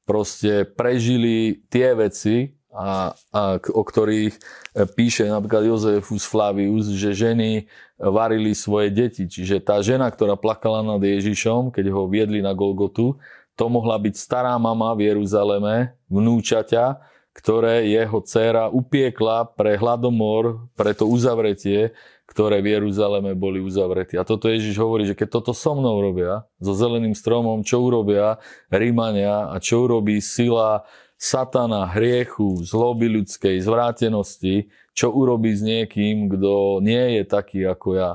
proste 0.09 0.65
prežili 0.65 1.61
tie 1.69 1.93
veci, 1.93 2.57
a, 2.69 3.17
a, 3.33 3.43
o 3.59 3.83
ktorých 3.83 4.35
e, 4.37 4.41
píše 4.85 5.25
napríklad 5.25 5.65
Jozefus 5.65 6.29
Flavius, 6.29 6.93
že 6.93 7.17
ženy 7.17 7.65
varili 7.99 8.53
svoje 8.53 8.93
deti. 8.93 9.25
Čiže 9.27 9.65
tá 9.65 9.81
žena, 9.81 10.07
ktorá 10.13 10.39
plakala 10.39 10.85
nad 10.85 11.03
Ježišom, 11.03 11.75
keď 11.75 11.91
ho 11.91 12.07
viedli 12.07 12.45
na 12.45 12.53
Golgotu, 12.53 13.19
to 13.59 13.65
mohla 13.67 13.99
byť 13.99 14.15
stará 14.15 14.55
mama 14.55 14.95
v 14.95 15.11
Jeruzaleme, 15.11 15.99
vnúčaťa, 16.07 17.03
ktoré 17.35 17.87
jeho 17.91 18.19
dcéra 18.23 18.71
upiekla 18.71 19.51
pre 19.55 19.75
hladomor, 19.79 20.71
pre 20.79 20.95
to 20.95 21.11
uzavretie, 21.11 21.95
ktoré 22.29 22.61
v 22.61 22.79
Jeruzaleme 22.79 23.33
boli 23.35 23.59
uzavretí. 23.59 24.15
A 24.21 24.27
toto 24.27 24.53
Ježiš 24.53 24.79
hovorí, 24.79 25.09
že 25.09 25.17
keď 25.17 25.41
toto 25.41 25.57
so 25.57 25.75
mnou 25.75 25.99
robia, 25.99 26.45
so 26.61 26.77
zeleným 26.77 27.17
stromom, 27.17 27.65
čo 27.65 27.83
urobia 27.83 28.39
Rímania 28.69 29.49
a 29.49 29.57
čo 29.59 29.89
urobí 29.89 30.21
sila 30.21 30.85
satana, 31.19 31.91
hriechu, 31.91 32.63
zloby 32.63 33.11
ľudskej, 33.11 33.59
zvrátenosti, 33.59 34.71
čo 34.95 35.11
urobí 35.11 35.51
s 35.51 35.67
niekým, 35.67 36.31
kto 36.31 36.79
nie 36.79 37.19
je 37.19 37.23
taký 37.27 37.67
ako 37.67 37.89
ja. 37.99 38.13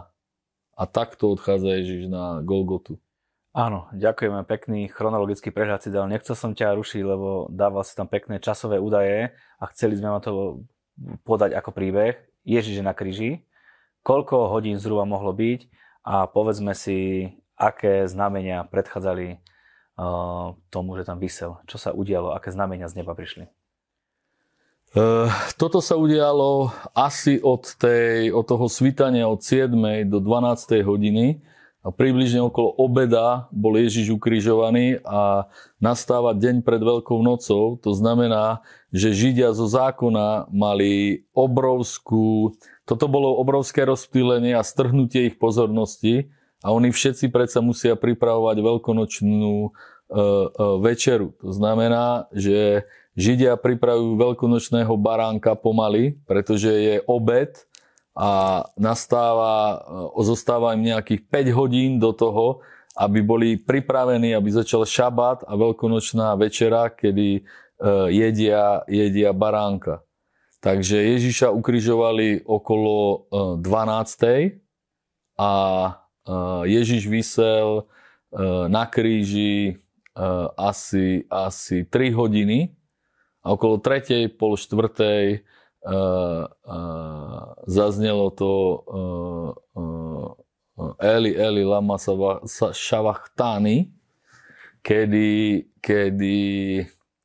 A 0.73 0.83
takto 0.87 1.35
odchádza 1.35 1.83
Ježiš 1.83 2.09
na 2.09 2.41
Golgotu. 2.41 2.97
Áno, 3.53 3.85
ďakujeme, 3.93 4.41
pekný 4.49 4.89
chronologický 4.89 5.53
prehľad 5.53 5.85
si 5.85 5.93
dal. 5.93 6.09
Nechcel 6.09 6.33
som 6.33 6.57
ťa 6.57 6.73
rušiť, 6.73 7.01
lebo 7.05 7.45
dával 7.53 7.85
si 7.85 7.93
tam 7.93 8.09
pekné 8.09 8.41
časové 8.41 8.81
údaje 8.81 9.29
a 9.61 9.63
chceli 9.69 9.93
sme 9.93 10.09
vám 10.09 10.23
to 10.25 10.31
podať 11.21 11.53
ako 11.53 11.69
príbeh. 11.69 12.17
Ježiš 12.41 12.81
je 12.81 12.83
na 12.83 12.97
kríži, 12.97 13.45
koľko 14.01 14.49
hodín 14.49 14.81
zhruba 14.81 15.05
mohlo 15.05 15.37
byť 15.37 15.69
a 16.01 16.25
povedzme 16.25 16.73
si, 16.73 17.29
aké 17.53 18.09
znamenia 18.09 18.65
predchádzali 18.65 19.37
uh, 19.97 20.57
tomu, 20.69 20.97
že 20.97 21.07
tam 21.07 21.17
vysel. 21.17 21.59
Čo 21.69 21.77
sa 21.77 21.89
udialo, 21.91 22.33
aké 22.33 22.49
znamenia 22.53 22.89
z 22.89 23.01
neba 23.01 23.13
prišli? 23.13 23.49
Toto 25.57 25.81
sa 25.81 25.97
udialo 25.97 26.69
asi 26.93 27.41
od, 27.41 27.65
tej, 27.81 28.29
od 28.29 28.45
toho 28.45 28.69
svitania 28.69 29.25
od 29.25 29.41
7. 29.41 29.73
do 30.05 30.21
12. 30.21 30.85
hodiny 30.85 31.41
a 31.81 31.89
približne 31.89 32.45
okolo 32.45 32.77
obeda 32.77 33.49
bol 33.49 33.73
Ježiš 33.73 34.13
ukrižovaný 34.13 35.01
a 35.01 35.49
nastáva 35.81 36.37
deň 36.37 36.61
pred 36.61 36.77
Veľkou 36.77 37.17
nocou. 37.25 37.81
To 37.81 37.91
znamená, 37.97 38.61
že 38.93 39.17
Židia 39.17 39.57
zo 39.57 39.65
zákona 39.65 40.53
mali 40.53 41.25
obrovskú 41.33 42.53
toto 42.83 43.07
bolo 43.07 43.39
obrovské 43.39 43.87
rozptýlenie 43.87 44.59
a 44.59 44.63
strhnutie 44.63 45.31
ich 45.31 45.39
pozornosti 45.39 46.27
a 46.63 46.71
oni 46.71 46.95
všetci 46.95 47.27
predsa 47.27 47.59
musia 47.59 47.99
pripravovať 47.99 48.57
veľkonočnú 48.63 49.55
e, 49.67 49.69
e, 49.69 50.17
večeru. 50.79 51.35
To 51.43 51.51
znamená, 51.51 52.31
že 52.31 52.87
Židia 53.13 53.59
pripravujú 53.59 54.17
veľkonočného 54.17 54.95
baránka 54.97 55.53
pomaly, 55.53 56.17
pretože 56.25 56.71
je 56.71 56.95
obed 57.05 57.53
a 58.15 58.63
nastáva, 58.79 59.83
e, 60.17 60.23
zostáva 60.23 60.71
im 60.73 60.87
nejakých 60.87 61.27
5 61.27 61.59
hodín 61.59 61.91
do 61.99 62.15
toho, 62.15 62.63
aby 62.95 63.19
boli 63.19 63.49
pripravení, 63.59 64.31
aby 64.31 64.49
začal 64.53 64.87
šabát 64.87 65.43
a 65.43 65.53
veľkonočná 65.59 66.31
večera, 66.39 66.87
kedy 66.87 67.27
e, 67.37 67.41
jedia, 68.13 68.87
jedia 68.87 69.35
baránka. 69.35 69.99
Takže 70.63 70.95
Ježiša 70.95 71.51
ukrižovali 71.51 72.47
okolo 72.47 73.27
12. 73.59 73.67
E, 74.23 74.63
a 75.35 75.49
Ježiš 76.63 77.07
vysel 77.07 77.83
e, 77.83 77.83
na 78.71 78.87
kríži 78.87 79.77
asi, 80.57 81.25
asi 81.25 81.83
3 81.89 82.13
hodiny 82.13 82.69
a 83.41 83.57
okolo 83.57 83.81
3. 83.81 84.29
pol 84.37 84.53
4. 84.55 85.41
zaznelo 87.65 88.29
to 88.29 88.53
Eli, 91.01 91.33
Eli, 91.33 91.65
lama 91.65 91.97
šavachtani, 92.71 93.89
kedy, 94.85 95.29
kedy 95.81 96.37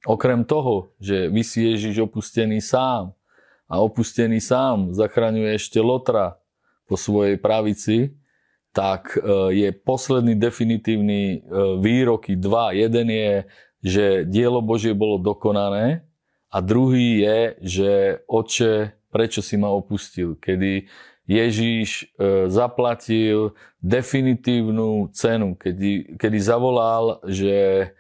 okrem 0.09 0.49
toho, 0.49 0.91
že 0.97 1.29
vysí 1.29 1.69
Ježiš 1.69 2.09
opustený 2.09 2.65
sám, 2.65 3.13
a 3.69 3.85
opustený 3.85 4.41
sám 4.41 4.97
zachraňuje 4.97 5.61
ešte 5.61 5.77
Lotra 5.85 6.41
po 6.89 6.97
svojej 6.97 7.37
pravici, 7.37 8.17
tak 8.79 9.19
e, 9.19 9.21
je 9.59 9.69
posledný 9.75 10.39
definitívny 10.39 11.23
e, 11.35 11.39
výroky 11.83 12.39
dva. 12.39 12.71
Jeden 12.71 13.11
je, 13.11 13.35
že 13.83 14.05
dielo 14.23 14.63
Božie 14.63 14.95
bolo 14.95 15.19
dokonané 15.19 16.07
a 16.47 16.63
druhý 16.63 17.27
je, 17.27 17.39
že 17.59 17.91
oče, 18.31 18.95
prečo 19.11 19.43
si 19.43 19.59
ma 19.59 19.75
opustil? 19.75 20.39
Kedy 20.39 20.87
Ježíš 21.27 22.07
e, 22.07 22.47
zaplatil 22.47 23.59
definitívnu 23.83 25.11
cenu, 25.11 25.59
kedy, 25.59 26.15
kedy 26.15 26.39
zavolal, 26.39 27.19
že 27.27 27.91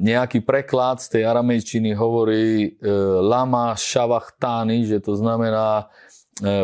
nejaký 0.00 0.40
preklad 0.40 1.04
z 1.04 1.20
tej 1.20 1.28
aramejčiny 1.28 1.92
hovorí 1.92 2.80
lama 3.20 3.76
šavachtány, 3.76 4.88
že 4.88 5.04
to 5.04 5.20
znamená 5.20 5.92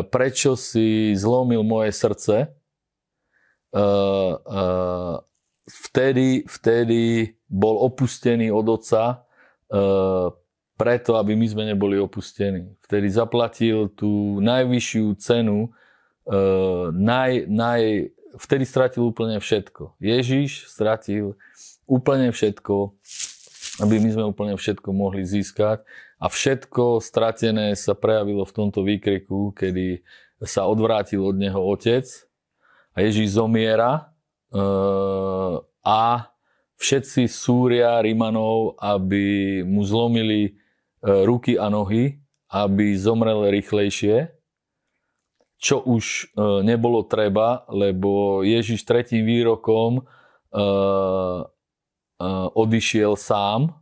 prečo 0.09 0.57
si 0.57 1.13
zlomil 1.13 1.61
moje 1.61 1.93
srdce 1.93 2.54
uh, 3.75 4.31
uh, 4.39 5.15
vtedy, 5.67 6.47
vtedy 6.47 7.35
bol 7.51 7.83
opustený 7.83 8.49
od 8.49 8.65
otca 8.79 9.27
uh, 9.69 10.31
preto, 10.75 11.19
aby 11.19 11.35
my 11.35 11.47
sme 11.47 11.63
neboli 11.67 11.99
opustení. 11.99 12.71
Vtedy 12.87 13.07
zaplatil 13.11 13.91
tú 13.91 14.39
najvyššiu 14.39 15.05
cenu, 15.19 15.67
uh, 15.67 16.91
naj, 16.95 17.51
naj, 17.51 18.11
vtedy 18.39 18.63
stratil 18.63 19.11
úplne 19.11 19.39
všetko. 19.43 19.99
Ježiš 19.99 20.71
stratil 20.71 21.35
úplne 21.83 22.31
všetko, 22.31 22.95
aby 23.83 23.95
my 23.99 24.09
sme 24.11 24.23
úplne 24.31 24.55
všetko 24.55 24.89
mohli 24.95 25.27
získať. 25.27 25.83
A 26.15 26.31
všetko 26.31 27.03
stratené 27.03 27.75
sa 27.75 27.91
prejavilo 27.91 28.47
v 28.47 28.55
tomto 28.55 28.87
výkriku, 28.87 29.51
kedy 29.51 29.99
sa 30.47 30.63
odvrátil 30.63 31.19
od 31.23 31.35
neho 31.35 31.59
otec 31.59 32.07
a 32.95 33.03
Ježíš 33.03 33.35
zomiera 33.35 34.15
uh, 34.55 35.59
a 35.83 36.31
všetci 36.79 37.27
súria 37.27 37.99
Rimanov, 37.99 38.79
aby 38.79 39.59
mu 39.67 39.83
zlomili 39.83 40.55
uh, 40.55 41.27
ruky 41.27 41.59
a 41.59 41.67
nohy, 41.67 42.15
aby 42.47 42.95
zomrel 42.95 43.51
rýchlejšie, 43.51 44.31
čo 45.59 45.83
už 45.83 46.31
uh, 46.33 46.63
nebolo 46.63 47.03
treba, 47.03 47.67
lebo 47.67 48.41
Ježíš 48.47 48.87
tretím 48.87 49.27
výrokom 49.27 50.07
odišiel 52.55 53.19
sám, 53.19 53.75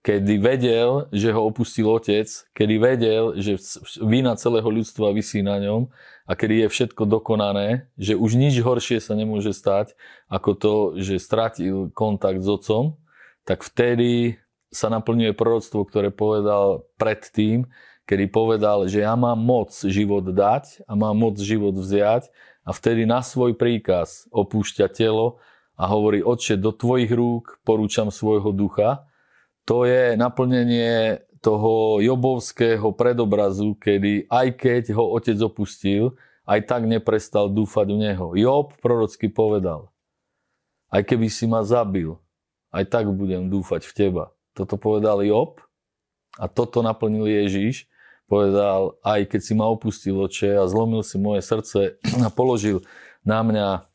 kedy 0.00 0.40
vedel, 0.40 1.12
že 1.12 1.28
ho 1.28 1.44
opustil 1.44 1.84
otec, 1.84 2.24
kedy 2.56 2.74
vedel, 2.80 3.24
že 3.36 3.60
vina 4.00 4.32
celého 4.32 4.64
ľudstva 4.64 5.12
vysí 5.12 5.44
na 5.44 5.60
ňom 5.60 5.92
a 6.24 6.32
kedy 6.32 6.64
je 6.64 6.68
všetko 6.72 7.04
dokonané, 7.04 7.92
že 8.00 8.16
už 8.16 8.40
nič 8.40 8.64
horšie 8.64 8.96
sa 8.96 9.12
nemôže 9.12 9.52
stať, 9.52 9.92
ako 10.32 10.50
to, 10.56 10.74
že 10.96 11.20
stratil 11.20 11.92
kontakt 11.92 12.40
s 12.40 12.48
otcom, 12.48 12.96
tak 13.44 13.60
vtedy 13.60 14.40
sa 14.72 14.88
naplňuje 14.88 15.36
proroctvo, 15.36 15.84
ktoré 15.84 16.08
povedal 16.08 16.88
predtým, 16.96 17.68
kedy 18.08 18.32
povedal, 18.32 18.88
že 18.88 19.04
ja 19.04 19.12
mám 19.20 19.36
moc 19.36 19.74
život 19.74 20.24
dať 20.24 20.82
a 20.88 20.96
mám 20.96 21.14
moc 21.14 21.36
život 21.36 21.76
vziať 21.76 22.32
a 22.64 22.70
vtedy 22.72 23.04
na 23.04 23.20
svoj 23.20 23.52
príkaz 23.52 24.30
opúšťa 24.32 24.88
telo 24.88 25.42
a 25.76 25.84
hovorí, 25.90 26.24
Otče, 26.24 26.56
do 26.56 26.72
tvojich 26.72 27.12
rúk 27.12 27.60
porúčam 27.68 28.08
svojho 28.08 28.54
ducha 28.56 29.09
to 29.70 29.86
je 29.86 30.18
naplnenie 30.18 31.22
toho 31.38 32.02
jobovského 32.02 32.90
predobrazu, 32.90 33.78
kedy 33.78 34.26
aj 34.26 34.58
keď 34.58 34.82
ho 34.98 35.14
otec 35.14 35.38
opustil, 35.38 36.18
aj 36.42 36.66
tak 36.66 36.90
neprestal 36.90 37.46
dúfať 37.46 37.86
v 37.94 37.98
neho. 38.10 38.26
Job 38.34 38.74
prorocky 38.82 39.30
povedal, 39.30 39.94
aj 40.90 41.06
keby 41.06 41.30
si 41.30 41.46
ma 41.46 41.62
zabil, 41.62 42.18
aj 42.74 42.82
tak 42.90 43.14
budem 43.14 43.46
dúfať 43.46 43.86
v 43.86 43.92
teba. 43.94 44.24
Toto 44.58 44.74
povedal 44.74 45.22
Job 45.22 45.62
a 46.34 46.50
toto 46.50 46.82
naplnil 46.82 47.30
Ježíš. 47.30 47.86
Povedal, 48.26 48.98
aj 49.06 49.26
keď 49.30 49.40
si 49.42 49.54
ma 49.54 49.70
opustil 49.70 50.18
oče 50.18 50.58
a 50.58 50.66
zlomil 50.66 51.06
si 51.06 51.14
moje 51.14 51.46
srdce 51.46 51.94
a 52.26 52.28
položil 52.34 52.82
na 53.22 53.46
mňa 53.46 53.89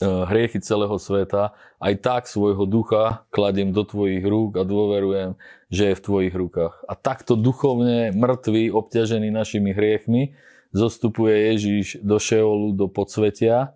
hriechy 0.00 0.60
celého 0.60 0.92
sveta, 1.00 1.56
aj 1.80 1.94
tak 2.04 2.22
svojho 2.28 2.68
ducha 2.68 3.24
kladiem 3.32 3.72
do 3.72 3.80
tvojich 3.80 4.20
rúk 4.20 4.60
a 4.60 4.68
dôverujem, 4.68 5.40
že 5.72 5.92
je 5.92 5.98
v 5.98 6.04
tvojich 6.04 6.34
rukách. 6.36 6.74
A 6.84 6.92
takto 6.92 7.32
duchovne 7.32 8.12
mŕtvý, 8.12 8.72
obťažený 8.76 9.32
našimi 9.32 9.72
hriechmi, 9.72 10.36
zostupuje 10.76 11.52
Ježíš 11.54 12.04
do 12.04 12.20
Šeolu, 12.20 12.76
do 12.76 12.92
podsvetia. 12.92 13.72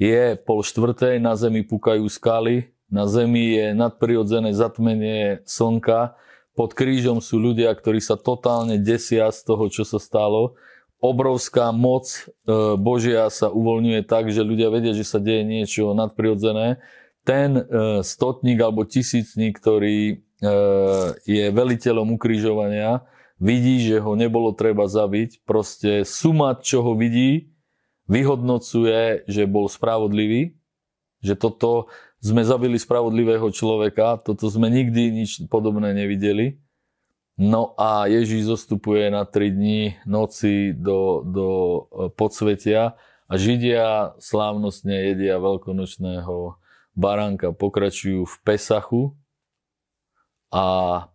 Je 0.00 0.40
pol 0.40 0.64
štvrtej, 0.64 1.20
na 1.20 1.36
zemi 1.36 1.60
pukajú 1.60 2.08
skaly, 2.08 2.72
na 2.88 3.04
zemi 3.04 3.60
je 3.60 3.76
nadprirodzené 3.76 4.56
zatmenie 4.56 5.44
slnka, 5.44 6.16
pod 6.56 6.74
krížom 6.74 7.22
sú 7.22 7.38
ľudia, 7.38 7.70
ktorí 7.70 8.02
sa 8.02 8.18
totálne 8.18 8.82
desia 8.82 9.30
z 9.30 9.46
toho, 9.46 9.70
čo 9.70 9.86
sa 9.86 10.02
stalo 10.02 10.58
obrovská 10.98 11.70
moc 11.70 12.10
e, 12.10 12.20
Božia 12.74 13.30
sa 13.30 13.50
uvoľňuje 13.50 14.00
tak, 14.06 14.30
že 14.34 14.46
ľudia 14.46 14.68
vedia, 14.70 14.92
že 14.94 15.06
sa 15.06 15.22
deje 15.22 15.46
niečo 15.46 15.94
nadprirodzené. 15.94 16.82
Ten 17.22 17.58
e, 17.58 17.62
stotník 18.02 18.58
alebo 18.58 18.82
tisícník, 18.82 19.58
ktorý 19.58 19.98
e, 20.10 20.14
je 21.22 21.44
veliteľom 21.54 22.18
ukrižovania, 22.18 23.06
vidí, 23.38 23.78
že 23.86 24.02
ho 24.02 24.18
nebolo 24.18 24.50
treba 24.54 24.90
zabiť. 24.90 25.46
Proste 25.46 26.02
suma, 26.02 26.58
čo 26.58 26.82
ho 26.82 26.98
vidí, 26.98 27.54
vyhodnocuje, 28.10 29.30
že 29.30 29.46
bol 29.46 29.70
spravodlivý, 29.70 30.58
že 31.22 31.38
toto 31.38 31.86
sme 32.18 32.42
zabili 32.42 32.74
spravodlivého 32.74 33.46
človeka, 33.54 34.18
toto 34.18 34.50
sme 34.50 34.66
nikdy 34.66 35.22
nič 35.22 35.46
podobné 35.46 35.94
nevideli. 35.94 36.58
No 37.38 37.78
a 37.78 38.10
Ježíš 38.10 38.50
zostupuje 38.50 39.06
na 39.14 39.22
3 39.22 39.54
dní 39.54 39.94
noci 40.10 40.74
do, 40.74 41.22
do 41.22 41.48
e, 41.48 41.80
podsvetia 42.10 42.98
a 43.30 43.32
Židia 43.38 44.18
slávnostne 44.18 45.14
jedia 45.14 45.38
veľkonočného 45.38 46.58
baránka, 46.98 47.54
pokračujú 47.54 48.26
v 48.26 48.34
Pesachu 48.42 49.14
a 50.50 50.66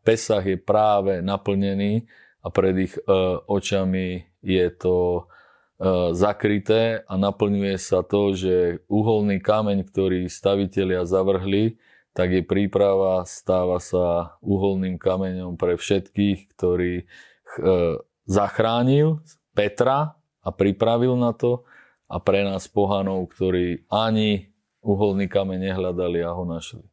Pesach 0.08 0.48
je 0.48 0.56
práve 0.56 1.20
naplnený 1.20 2.08
a 2.40 2.48
pred 2.48 2.88
ich 2.88 2.96
e, 2.96 3.04
očami 3.44 4.24
je 4.40 4.66
to 4.80 4.98
e, 5.20 5.24
zakryté 6.16 7.04
a 7.04 7.20
naplňuje 7.20 7.76
sa 7.76 8.00
to, 8.00 8.32
že 8.32 8.80
uholný 8.88 9.44
kameň, 9.44 9.92
ktorý 9.92 10.32
stavitelia 10.32 11.04
zavrhli, 11.04 11.76
tak 12.14 12.30
je 12.30 12.46
príprava, 12.46 13.26
stáva 13.26 13.82
sa 13.82 14.38
uholným 14.46 15.02
kameňom 15.02 15.58
pre 15.58 15.76
všetkých, 15.82 16.54
ktorý 16.54 17.02
e, 17.02 17.06
zachránil 18.30 19.26
Petra 19.58 20.14
a 20.46 20.50
pripravil 20.54 21.18
na 21.18 21.34
to 21.34 21.66
a 22.06 22.22
pre 22.22 22.46
nás 22.46 22.70
pohanov, 22.70 23.34
ktorí 23.34 23.90
ani 23.90 24.54
uholný 24.86 25.26
kameň 25.26 25.74
nehľadali 25.74 26.22
a 26.22 26.38
ho 26.38 26.46
našli. 26.46 26.86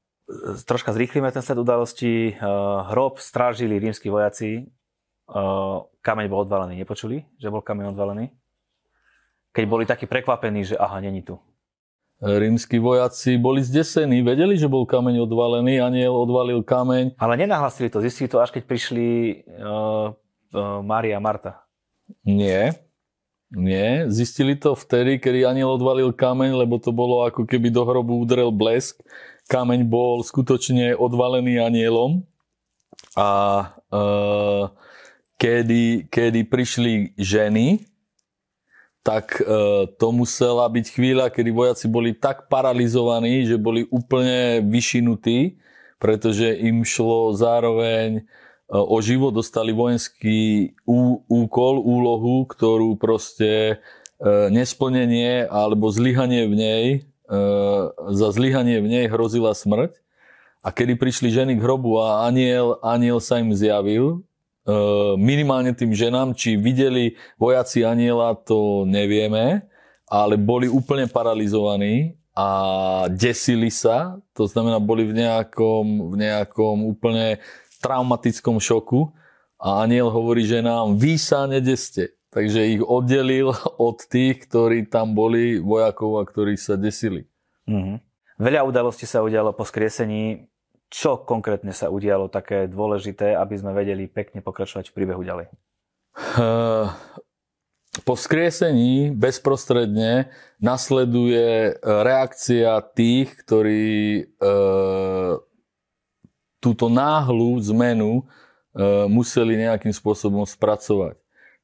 Troška 0.64 0.96
zrýchlime 0.96 1.28
ten 1.28 1.44
sled 1.44 1.60
udalosti. 1.60 2.32
E, 2.32 2.34
hrob 2.88 3.20
strážili 3.20 3.76
rímsky 3.76 4.08
vojaci. 4.08 4.50
E, 4.56 4.62
kameň 6.00 6.26
bol 6.32 6.48
odvalený. 6.48 6.80
Nepočuli, 6.80 7.28
že 7.36 7.52
bol 7.52 7.60
kameň 7.60 7.92
odvalený? 7.92 8.32
Keď 9.52 9.64
boli 9.68 9.84
takí 9.84 10.08
prekvapení, 10.08 10.64
že 10.64 10.80
aha, 10.80 11.02
není 11.04 11.20
tu 11.20 11.36
rímsky 12.20 12.76
vojaci 12.76 13.40
boli 13.40 13.64
zdesení, 13.64 14.20
vedeli, 14.20 14.60
že 14.60 14.68
bol 14.68 14.84
kameň 14.84 15.24
odvalený, 15.24 15.80
aniel 15.80 16.12
odvalil 16.12 16.60
kameň. 16.60 17.16
Ale 17.16 17.34
nenahlasili 17.40 17.88
to, 17.88 18.04
zistili 18.04 18.28
to 18.28 18.38
až 18.44 18.52
keď 18.52 18.62
prišli 18.68 19.06
uh, 19.56 20.12
uh, 20.12 20.80
Mária 20.84 21.16
a 21.16 21.24
Marta. 21.24 21.64
Nie, 22.22 22.76
nie, 23.50 24.06
zistili 24.12 24.54
to 24.54 24.76
vtedy, 24.76 25.16
kedy 25.16 25.48
aniel 25.48 25.74
odvalil 25.74 26.12
kameň, 26.12 26.60
lebo 26.60 26.76
to 26.76 26.92
bolo 26.92 27.24
ako 27.24 27.48
keby 27.48 27.72
do 27.72 27.82
hrobu 27.88 28.20
udrel 28.20 28.52
blesk. 28.52 29.00
Kameň 29.50 29.88
bol 29.88 30.22
skutočne 30.22 30.94
odvalený 30.94 31.58
anielom 31.58 32.22
a 33.18 33.30
uh, 33.90 34.70
kedy, 35.40 36.06
kedy 36.12 36.40
prišli 36.46 37.16
ženy, 37.18 37.89
tak 39.00 39.40
e, 39.40 39.44
to 39.96 40.08
musela 40.12 40.68
byť 40.68 40.86
chvíľa, 40.92 41.32
kedy 41.32 41.50
vojaci 41.50 41.86
boli 41.88 42.12
tak 42.12 42.52
paralizovaní, 42.52 43.48
že 43.48 43.56
boli 43.56 43.88
úplne 43.88 44.60
vyšinutí, 44.60 45.56
pretože 45.96 46.52
im 46.60 46.84
šlo 46.84 47.32
zároveň 47.32 48.20
e, 48.20 48.22
o 48.68 49.00
život, 49.00 49.32
dostali 49.32 49.72
vojenský 49.72 50.72
ú, 50.84 51.24
úkol, 51.24 51.80
úlohu, 51.80 52.44
ktorú 52.44 53.00
proste 53.00 53.80
e, 54.20 54.26
nesplnenie 54.52 55.48
alebo 55.48 55.88
zlyhanie 55.88 56.44
v 56.48 56.56
nej, 56.56 56.86
za 58.10 58.34
zlyhanie 58.34 58.82
v 58.82 58.90
nej 58.90 59.04
hrozila 59.06 59.54
smrť. 59.54 60.02
A 60.66 60.74
kedy 60.74 60.98
prišli 60.98 61.30
ženy 61.30 61.54
k 61.54 61.62
hrobu 61.62 62.02
a 62.02 62.26
aniel, 62.26 62.82
aniel 62.82 63.22
sa 63.22 63.38
im 63.38 63.54
zjavil, 63.54 64.26
minimálne 65.16 65.72
tým 65.72 65.96
ženám, 65.96 66.36
či 66.36 66.60
videli 66.60 67.16
vojaci 67.40 67.84
aniela, 67.84 68.36
to 68.36 68.84
nevieme, 68.84 69.64
ale 70.10 70.34
boli 70.36 70.66
úplne 70.66 71.06
paralizovaní 71.06 72.18
a 72.34 72.48
desili 73.10 73.68
sa, 73.68 74.18
to 74.32 74.46
znamená, 74.46 74.78
boli 74.78 75.06
v 75.06 75.22
nejakom, 75.22 76.12
v 76.12 76.14
nejakom 76.18 76.76
úplne 76.86 77.42
traumatickom 77.80 78.60
šoku 78.60 79.10
a 79.60 79.84
aniel 79.84 80.08
hovorí 80.08 80.44
ženám, 80.44 80.96
vy 80.96 81.20
sa 81.20 81.44
nedeste. 81.44 82.16
Takže 82.30 82.78
ich 82.78 82.82
oddelil 82.82 83.50
od 83.90 83.98
tých, 84.06 84.46
ktorí 84.46 84.86
tam 84.86 85.12
boli, 85.18 85.58
vojakov 85.58 86.22
a 86.22 86.28
ktorí 86.28 86.54
sa 86.54 86.78
desili. 86.78 87.26
Mm-hmm. 87.66 87.96
Veľa 88.40 88.64
udalostí 88.64 89.04
sa 89.04 89.20
udialo 89.20 89.52
po 89.52 89.68
skriesení. 89.68 90.48
Čo 90.90 91.22
konkrétne 91.22 91.70
sa 91.70 91.86
udialo 91.86 92.26
také 92.26 92.66
dôležité, 92.66 93.38
aby 93.38 93.54
sme 93.54 93.70
vedeli 93.70 94.10
pekne 94.10 94.42
pokračovať 94.42 94.90
v 94.90 94.96
príbehu 94.98 95.22
ďalej? 95.22 95.46
Uh, 96.34 96.90
po 98.02 98.18
skriesení 98.18 99.14
bezprostredne 99.14 100.34
nasleduje 100.58 101.78
reakcia 101.78 102.82
tých, 102.98 103.38
ktorí 103.46 104.26
uh, 104.42 105.38
túto 106.58 106.90
náhlu 106.90 107.54
zmenu 107.70 108.26
uh, 108.26 109.06
museli 109.06 109.62
nejakým 109.62 109.94
spôsobom 109.94 110.42
spracovať. 110.42 111.14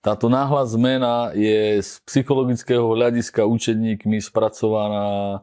Táto 0.06 0.30
náhla 0.30 0.62
zmena 0.70 1.34
je 1.34 1.82
z 1.82 1.98
psychologického 2.06 2.86
hľadiska 2.94 3.42
učeníkmi 3.42 4.22
spracovaná 4.22 5.42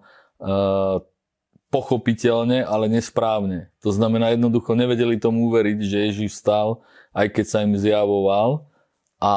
pochopiteľne, 1.73 2.61
ale 2.61 2.85
nesprávne. 2.85 3.73
To 3.81 3.89
znamená, 3.89 4.29
jednoducho 4.37 4.77
nevedeli 4.77 5.17
tomu 5.17 5.49
uveriť, 5.49 5.77
že 5.81 6.05
Ježiš 6.13 6.37
vstal, 6.37 6.85
aj 7.09 7.33
keď 7.33 7.45
sa 7.49 7.65
im 7.65 7.73
zjavoval 7.73 8.69
a 9.17 9.35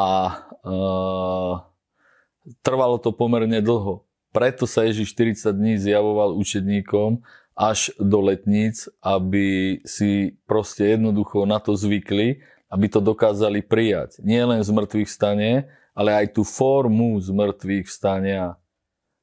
uh, 0.61 1.65
trvalo 2.61 3.01
to 3.01 3.17
pomerne 3.17 3.65
dlho. 3.65 4.05
Preto 4.37 4.69
sa 4.69 4.85
Ježiš 4.85 5.17
40 5.17 5.57
dní 5.57 5.75
zjavoval 5.81 6.37
učedníkom 6.37 7.25
až 7.57 7.89
do 7.97 8.21
letníc, 8.21 8.85
aby 9.01 9.81
si 9.89 10.37
proste 10.45 11.01
jednoducho 11.01 11.49
na 11.49 11.57
to 11.57 11.73
zvykli, 11.73 12.45
aby 12.69 12.87
to 12.93 13.01
dokázali 13.01 13.65
prijať. 13.65 14.21
Nie 14.21 14.45
len 14.45 14.61
z 14.61 14.69
mŕtvych 14.69 15.09
stane, 15.09 15.73
ale 15.97 16.13
aj 16.13 16.37
tú 16.37 16.45
formu 16.45 17.17
z 17.17 17.33
mŕtvych 17.33 17.89
vstania, 17.89 18.61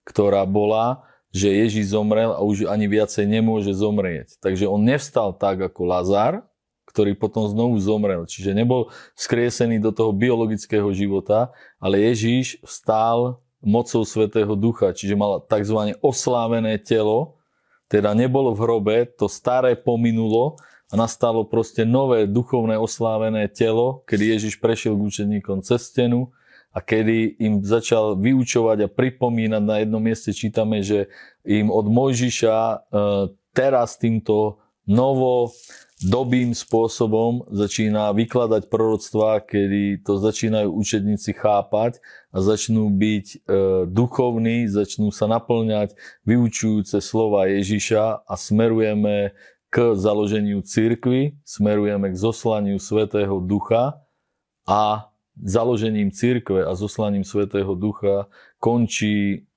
ktorá 0.01 0.41
bola 0.49 1.12
že 1.33 1.49
Ježíš 1.49 1.97
zomrel 1.97 2.29
a 2.29 2.45
už 2.45 2.69
ani 2.69 2.85
viacej 2.85 3.25
nemôže 3.25 3.73
zomrieť. 3.73 4.37
Takže 4.37 4.69
on 4.69 4.85
nevstal 4.85 5.33
tak 5.33 5.65
ako 5.65 5.81
Lazar, 5.89 6.45
ktorý 6.93 7.17
potom 7.17 7.49
znovu 7.49 7.81
zomrel. 7.81 8.29
Čiže 8.29 8.53
nebol 8.53 8.93
skriesený 9.17 9.81
do 9.81 9.89
toho 9.89 10.13
biologického 10.13 10.85
života, 10.93 11.49
ale 11.81 12.05
Ježíš 12.13 12.61
vstal 12.61 13.41
mocou 13.65 14.05
Svetého 14.05 14.53
Ducha, 14.53 14.93
čiže 14.93 15.17
mal 15.17 15.41
tzv. 15.41 15.97
oslávené 16.05 16.77
telo, 16.77 17.41
teda 17.89 18.13
nebolo 18.13 18.53
v 18.53 18.61
hrobe, 18.61 18.97
to 19.17 19.25
staré 19.25 19.73
pominulo 19.73 20.61
a 20.91 20.93
nastalo 20.93 21.41
proste 21.41 21.81
nové 21.81 22.29
duchovné 22.29 22.77
oslávené 22.77 23.49
telo, 23.49 24.05
kedy 24.05 24.37
Ježiš 24.37 24.61
prešiel 24.61 24.93
k 24.93 25.05
učeníkom 25.09 25.65
cez 25.65 25.89
stenu, 25.89 26.29
a 26.73 26.81
kedy 26.81 27.37
im 27.37 27.61
začal 27.61 28.17
vyučovať 28.17 28.77
a 28.83 28.91
pripomínať, 28.91 29.61
na 29.61 29.85
jednom 29.85 30.01
mieste 30.01 30.33
čítame, 30.33 30.81
že 30.81 31.07
im 31.45 31.69
od 31.69 31.85
Mojžiša 31.85 32.57
e, 32.57 32.77
teraz 33.53 34.01
týmto 34.01 34.57
novo 34.89 35.53
dobým 36.03 36.51
spôsobom 36.51 37.47
začína 37.47 38.11
vykladať 38.11 38.67
proroctvá, 38.67 39.39
kedy 39.45 40.03
to 40.03 40.19
začínajú 40.19 40.67
učedníci 40.67 41.31
chápať 41.31 42.03
a 42.33 42.43
začnú 42.43 42.91
byť 42.91 43.25
e, 43.31 43.37
duchovní, 43.87 44.67
začnú 44.67 45.13
sa 45.15 45.31
naplňať 45.31 45.95
vyučujúce 46.27 46.99
slova 46.99 47.47
Ježiša 47.47 48.27
a 48.27 48.33
smerujeme 48.35 49.31
k 49.71 49.95
založeniu 49.95 50.59
cirkvy, 50.65 51.39
smerujeme 51.47 52.11
k 52.11 52.15
zoslaniu 52.19 52.77
Svetého 52.77 53.39
Ducha 53.39 54.03
a 54.67 55.12
založením 55.39 56.13
církve 56.13 56.65
a 56.65 56.75
zoslaním 56.77 57.25
Svetého 57.25 57.73
Ducha 57.75 58.29
končí 58.61 59.47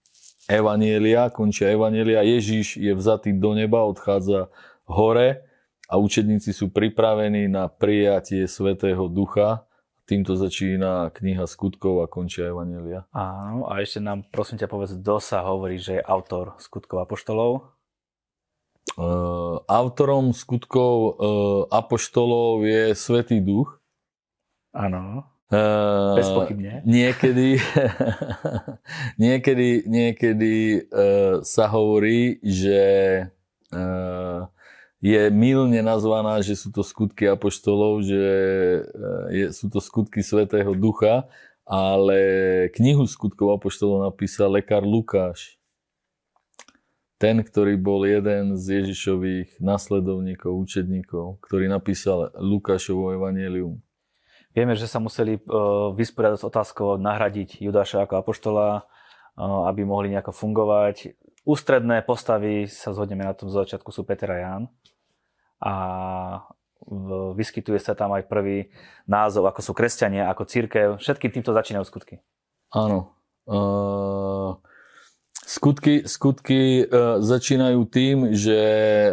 Evanielia, 0.46 1.28
končia 1.28 1.74
Evanielia. 1.74 2.22
Ježíš 2.22 2.78
je 2.78 2.94
vzatý 2.94 3.34
do 3.34 3.52
neba, 3.52 3.82
odchádza 3.82 4.48
hore 4.86 5.42
a 5.90 5.98
učedníci 5.98 6.54
sú 6.54 6.70
pripravení 6.70 7.50
na 7.50 7.66
prijatie 7.66 8.46
Svetého 8.46 9.10
Ducha. 9.10 9.66
Týmto 10.06 10.38
začína 10.38 11.10
kniha 11.10 11.50
skutkov 11.50 11.98
a 11.98 12.06
končia 12.06 12.54
Evanielia. 12.54 13.10
Áno, 13.10 13.66
a 13.66 13.82
ešte 13.82 13.98
nám 13.98 14.22
prosím 14.30 14.62
ťa 14.62 14.70
povedz, 14.70 14.94
kto 14.94 15.18
sa 15.18 15.42
hovorí, 15.42 15.82
že 15.82 15.98
je 15.98 16.06
autor 16.06 16.54
skutkov 16.62 17.02
apoštolov? 17.02 17.74
Uh, 18.94 19.58
autorom 19.66 20.30
skutkov 20.30 20.94
uh, 20.94 21.12
apoštolov 21.74 22.62
je 22.62 22.94
Svetý 22.94 23.42
Duch. 23.42 23.82
Áno. 24.70 25.26
Uh, 25.46 26.18
Bezpochybne. 26.18 26.82
Niekedy, 26.82 27.62
niekedy, 29.30 29.86
niekedy 29.86 30.54
uh, 30.90 31.38
sa 31.46 31.70
hovorí, 31.70 32.42
že 32.42 32.82
uh, 33.70 34.50
je 34.98 35.22
milne 35.30 35.78
nazvaná, 35.86 36.42
že 36.42 36.58
sú 36.58 36.74
to 36.74 36.82
skutky 36.82 37.30
apoštolov, 37.30 38.02
že 38.02 38.26
uh, 38.90 39.30
je, 39.30 39.46
sú 39.54 39.70
to 39.70 39.78
skutky 39.78 40.18
Svetého 40.18 40.74
Ducha, 40.74 41.30
ale 41.62 42.18
knihu 42.74 43.06
skutkov 43.06 43.54
apoštolov 43.54 44.02
napísal 44.10 44.50
lekár 44.50 44.82
Lukáš. 44.82 45.62
Ten, 47.22 47.38
ktorý 47.38 47.78
bol 47.78 48.02
jeden 48.02 48.58
z 48.58 48.82
Ježišových 48.82 49.62
nasledovníkov, 49.62 50.52
učedníkov, 50.52 51.38
ktorý 51.38 51.70
napísal 51.70 52.34
Lukášovo 52.34 53.14
evanelium. 53.14 53.85
Vieme, 54.56 54.72
že 54.72 54.88
sa 54.88 54.96
museli 54.96 55.36
uh, 55.36 55.92
vysporiadať 55.92 56.40
s 56.40 56.48
otázkou 56.48 56.96
nahradiť 56.96 57.60
Judáša 57.60 58.08
ako 58.08 58.24
apoštola, 58.24 58.68
uh, 59.36 59.68
aby 59.68 59.84
mohli 59.84 60.08
nejako 60.08 60.32
fungovať. 60.32 61.12
Ústredné 61.44 62.00
postavy, 62.00 62.64
sa 62.64 62.96
zhodneme 62.96 63.28
na 63.28 63.36
tom 63.36 63.52
začiatku, 63.52 63.92
sú 63.92 64.08
Peter 64.08 64.32
a 64.32 64.38
Ján. 64.40 64.62
A 65.60 65.72
vyskytuje 67.36 67.82
sa 67.82 67.92
tam 67.98 68.14
aj 68.14 68.30
prvý 68.30 68.70
názov, 69.04 69.50
ako 69.50 69.60
sú 69.60 69.72
kresťania, 69.74 70.30
ako 70.30 70.48
církev. 70.48 70.86
Všetkým 71.02 71.30
týmto 71.34 71.52
začínajú 71.52 71.84
skutky. 71.84 72.22
Áno. 72.72 73.12
Uh, 73.46 74.58
skutky 75.46 76.02
skutky 76.06 76.82
uh, 76.82 77.22
začínajú 77.22 77.80
tým, 77.86 78.34
že 78.34 78.60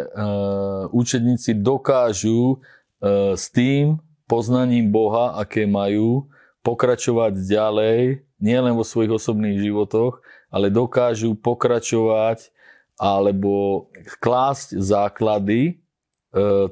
uh, 0.10 0.90
učedníci 0.90 1.62
dokážu 1.62 2.58
uh, 2.58 3.38
s 3.38 3.54
tým, 3.54 4.02
poznaním 4.28 4.90
Boha, 4.90 5.36
aké 5.40 5.68
majú, 5.68 6.28
pokračovať 6.64 7.44
ďalej, 7.44 8.24
nielen 8.40 8.74
vo 8.74 8.88
svojich 8.88 9.12
osobných 9.12 9.60
životoch, 9.60 10.24
ale 10.48 10.72
dokážu 10.72 11.36
pokračovať 11.36 12.52
alebo 12.96 13.88
klásť 14.22 14.80
základy 14.80 15.62
e, 15.68 15.74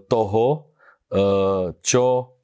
toho, 0.08 0.48
e, 0.56 0.60
čo 1.84 2.38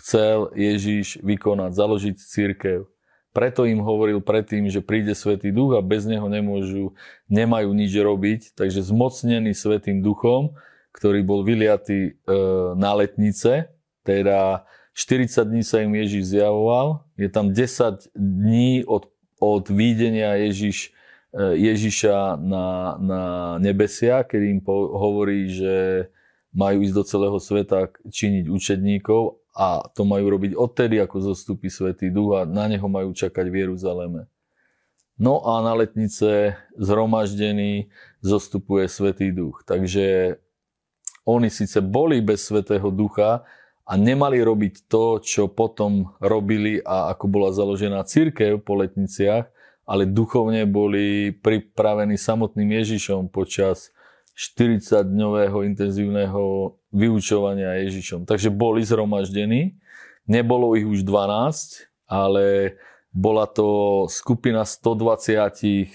chcel 0.00 0.54
Ježíš 0.56 1.20
vykonať, 1.20 1.70
založiť 1.76 2.16
církev. 2.16 2.88
Preto 3.34 3.66
im 3.66 3.82
hovoril 3.82 4.22
predtým, 4.22 4.70
že 4.70 4.78
príde 4.78 5.10
Svetý 5.10 5.50
Duch 5.50 5.74
a 5.74 5.82
bez 5.82 6.06
neho 6.06 6.30
nemôžu, 6.30 6.94
nemajú 7.26 7.74
nič 7.74 7.90
robiť. 7.90 8.54
Takže 8.54 8.86
zmocnený 8.86 9.50
Svetým 9.58 10.06
Duchom, 10.06 10.54
ktorý 10.94 11.26
bol 11.26 11.42
vyliatý 11.42 12.14
e, 12.14 12.32
na 12.78 12.94
letnice, 12.94 13.73
teda 14.04 14.68
40 14.94 15.50
dní 15.50 15.62
sa 15.66 15.82
im 15.82 15.96
Ježiš 15.98 16.38
zjavoval, 16.38 17.02
je 17.18 17.26
tam 17.26 17.50
10 17.50 18.14
dní 18.14 18.86
od, 18.86 19.10
od 19.42 19.64
výdenia 19.66 20.38
Ježiš, 20.38 20.94
e, 21.34 21.58
Ježiša 21.58 22.38
na, 22.38 22.94
na 23.02 23.22
nebesia, 23.58 24.22
kedy 24.22 24.54
im 24.54 24.60
po, 24.62 24.94
hovorí, 24.94 25.50
že 25.50 26.06
majú 26.54 26.86
ísť 26.86 26.94
do 26.94 27.02
celého 27.02 27.38
sveta 27.42 27.90
činiť 28.06 28.46
učedníkov 28.46 29.42
a 29.58 29.82
to 29.90 30.06
majú 30.06 30.30
robiť 30.30 30.54
odtedy, 30.54 31.02
ako 31.02 31.34
zostupí 31.34 31.66
Svetý 31.66 32.14
Duch 32.14 32.38
a 32.38 32.46
na 32.46 32.70
neho 32.70 32.86
majú 32.86 33.10
čakať 33.10 33.50
v 33.50 33.66
Jeruzaleme. 33.66 34.30
No 35.18 35.42
a 35.46 35.62
na 35.62 35.74
letnice 35.74 36.58
zhromaždený 36.78 37.90
zostupuje 38.22 38.86
Svetý 38.86 39.30
Duch. 39.30 39.62
Takže 39.66 40.38
oni 41.26 41.50
síce 41.50 41.78
boli 41.82 42.18
bez 42.18 42.46
Svetého 42.46 42.90
Ducha, 42.90 43.46
a 43.84 43.92
nemali 44.00 44.40
robiť 44.40 44.88
to, 44.88 45.20
čo 45.20 45.52
potom 45.52 46.16
robili 46.20 46.80
a 46.80 47.12
ako 47.12 47.24
bola 47.28 47.50
založená 47.52 48.00
církev 48.08 48.64
po 48.64 48.80
letniciach, 48.80 49.48
ale 49.84 50.08
duchovne 50.08 50.64
boli 50.64 51.36
pripravení 51.36 52.16
samotným 52.16 52.80
Ježišom 52.80 53.28
počas 53.28 53.92
40-dňového 54.34 55.62
intenzívneho 55.68 56.74
vyučovania 56.90 57.84
Ježišom. 57.84 58.24
Takže 58.24 58.48
boli 58.48 58.80
zhromaždení, 58.82 59.76
Nebolo 60.24 60.72
ich 60.72 60.88
už 60.88 61.04
12, 61.04 61.84
ale 62.08 62.76
bola 63.12 63.44
to 63.44 64.04
skupina 64.08 64.64
120 64.64 65.36
e, 65.60 65.86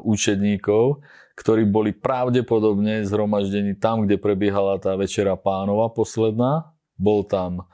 učedníkov, 0.00 1.04
ktorí 1.36 1.68
boli 1.68 1.92
pravdepodobne 1.92 3.04
zhromaždení 3.04 3.76
tam, 3.76 4.08
kde 4.08 4.16
prebiehala 4.16 4.80
tá 4.80 4.96
večera 4.96 5.36
pánova 5.36 5.92
posledná. 5.92 6.73
Bol 6.96 7.26
tam 7.26 7.62
e, 7.62 7.64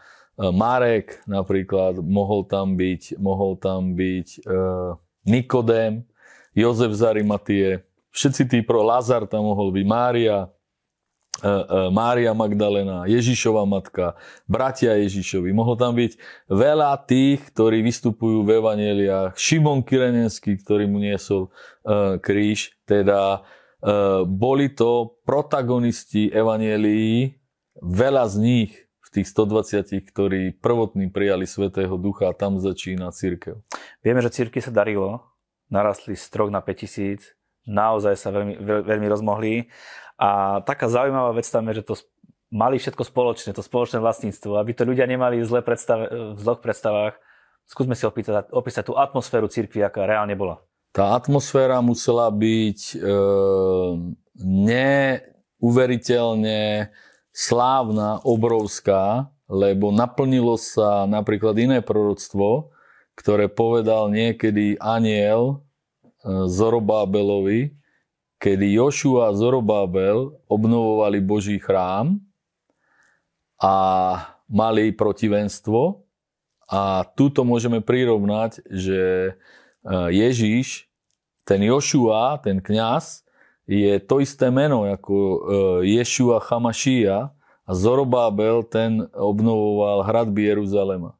Marek 0.50 1.20
napríklad, 1.28 2.00
mohol 2.00 2.44
tam 2.48 2.74
byť, 2.74 3.20
mohol 3.20 3.56
tam 3.60 3.94
byť 3.94 4.28
e, 4.40 4.58
Nikodém, 5.28 6.04
Jozef 6.56 6.92
Zarimatie, 6.96 7.84
všetci 8.10 8.42
tí 8.48 8.58
pro 8.64 8.82
Lazar 8.82 9.28
tam 9.28 9.46
mohol 9.46 9.70
byť, 9.70 9.84
Mária, 9.86 10.50
E, 11.40 11.88
Mária 11.88 12.36
Magdalena, 12.36 13.08
Ježišova 13.08 13.64
matka, 13.64 14.12
bratia 14.44 14.92
Ježišovi. 15.00 15.56
Mohlo 15.56 15.74
tam 15.80 15.92
byť 15.96 16.12
veľa 16.52 16.92
tých, 17.08 17.40
ktorí 17.54 17.80
vystupujú 17.80 18.44
v 18.44 18.60
evaneliách. 18.60 19.40
Šimon 19.40 19.80
Kyrenenský, 19.80 20.60
ktorý 20.60 20.84
mu 20.84 21.00
niesol 21.00 21.48
kríž. 22.20 22.76
Teda 22.84 23.40
boli 24.28 24.68
to 24.76 25.16
protagonisti 25.24 26.28
evanelií, 26.28 27.40
veľa 27.80 28.28
z 28.28 28.36
nich 28.36 28.72
tých 29.10 29.26
120, 29.30 30.06
ktorí 30.06 30.54
prvotní 30.62 31.10
prijali 31.10 31.46
Svetého 31.46 31.98
Ducha 31.98 32.30
a 32.30 32.36
tam 32.36 32.62
začína 32.62 33.10
církev. 33.10 33.58
Vieme, 34.06 34.22
že 34.22 34.30
círky 34.30 34.62
sa 34.62 34.70
darilo, 34.70 35.26
narastli 35.66 36.14
z 36.14 36.30
3 36.30 36.54
na 36.54 36.62
5 36.62 36.82
tisíc, 36.82 37.34
naozaj 37.66 38.14
sa 38.16 38.30
veľmi, 38.30 38.62
veľmi 38.62 39.06
rozmohli 39.10 39.66
a 40.20 40.60
taká 40.62 40.88
zaujímavá 40.88 41.32
vec 41.34 41.50
tam 41.50 41.66
je, 41.70 41.82
že 41.82 41.86
to 41.86 41.94
mali 42.50 42.78
všetko 42.78 43.04
spoločné, 43.06 43.52
to 43.54 43.62
spoločné 43.62 44.00
vlastníctvo, 44.02 44.58
aby 44.58 44.74
to 44.74 44.84
ľudia 44.84 45.06
nemali 45.06 45.38
v, 45.38 45.44
zle 45.46 45.62
predstave, 45.62 46.34
v 46.34 46.38
zlých 46.38 46.60
predstavách. 46.60 47.14
Skúsme 47.70 47.94
si 47.94 48.02
opýtať, 48.02 48.50
opísať 48.50 48.90
tú 48.90 48.98
atmosféru 48.98 49.46
cirkvi, 49.46 49.86
aká 49.86 50.02
reálne 50.02 50.34
bola. 50.34 50.58
Tá 50.90 51.14
atmosféra 51.14 51.78
musela 51.78 52.26
byť 52.34 52.98
e, 52.98 53.06
neuveriteľne 54.42 56.90
slávna, 57.40 58.20
obrovská, 58.20 59.32
lebo 59.48 59.88
naplnilo 59.88 60.60
sa 60.60 61.08
napríklad 61.08 61.56
iné 61.56 61.78
proroctvo, 61.80 62.68
ktoré 63.16 63.48
povedal 63.48 64.12
niekedy 64.12 64.76
aniel 64.76 65.64
e, 66.20 66.48
Zorobábelovi, 66.52 67.72
kedy 68.36 68.76
Jošua 68.76 69.32
a 69.32 69.36
Zorobabel 69.36 70.36
obnovovali 70.52 71.18
Boží 71.24 71.56
chrám 71.56 72.20
a 73.56 73.76
mali 74.44 74.92
protivenstvo. 74.92 76.04
A 76.70 77.02
túto 77.16 77.42
môžeme 77.42 77.80
prirovnať, 77.80 78.60
že 78.68 79.00
e, 79.00 79.32
Ježíš, 80.12 80.92
ten 81.48 81.64
Jošua, 81.64 82.36
ten 82.44 82.60
kňaz, 82.60 83.24
je 83.70 84.02
to 84.02 84.18
isté 84.18 84.50
meno 84.50 84.82
ako 84.82 85.14
e, 85.14 85.38
Ješua 85.94 86.42
Chamašia 86.42 87.30
a 87.62 87.70
Zorobabel 87.70 88.66
ten 88.66 89.06
obnovoval 89.14 90.02
hradby 90.02 90.50
Jeruzalema. 90.50 91.14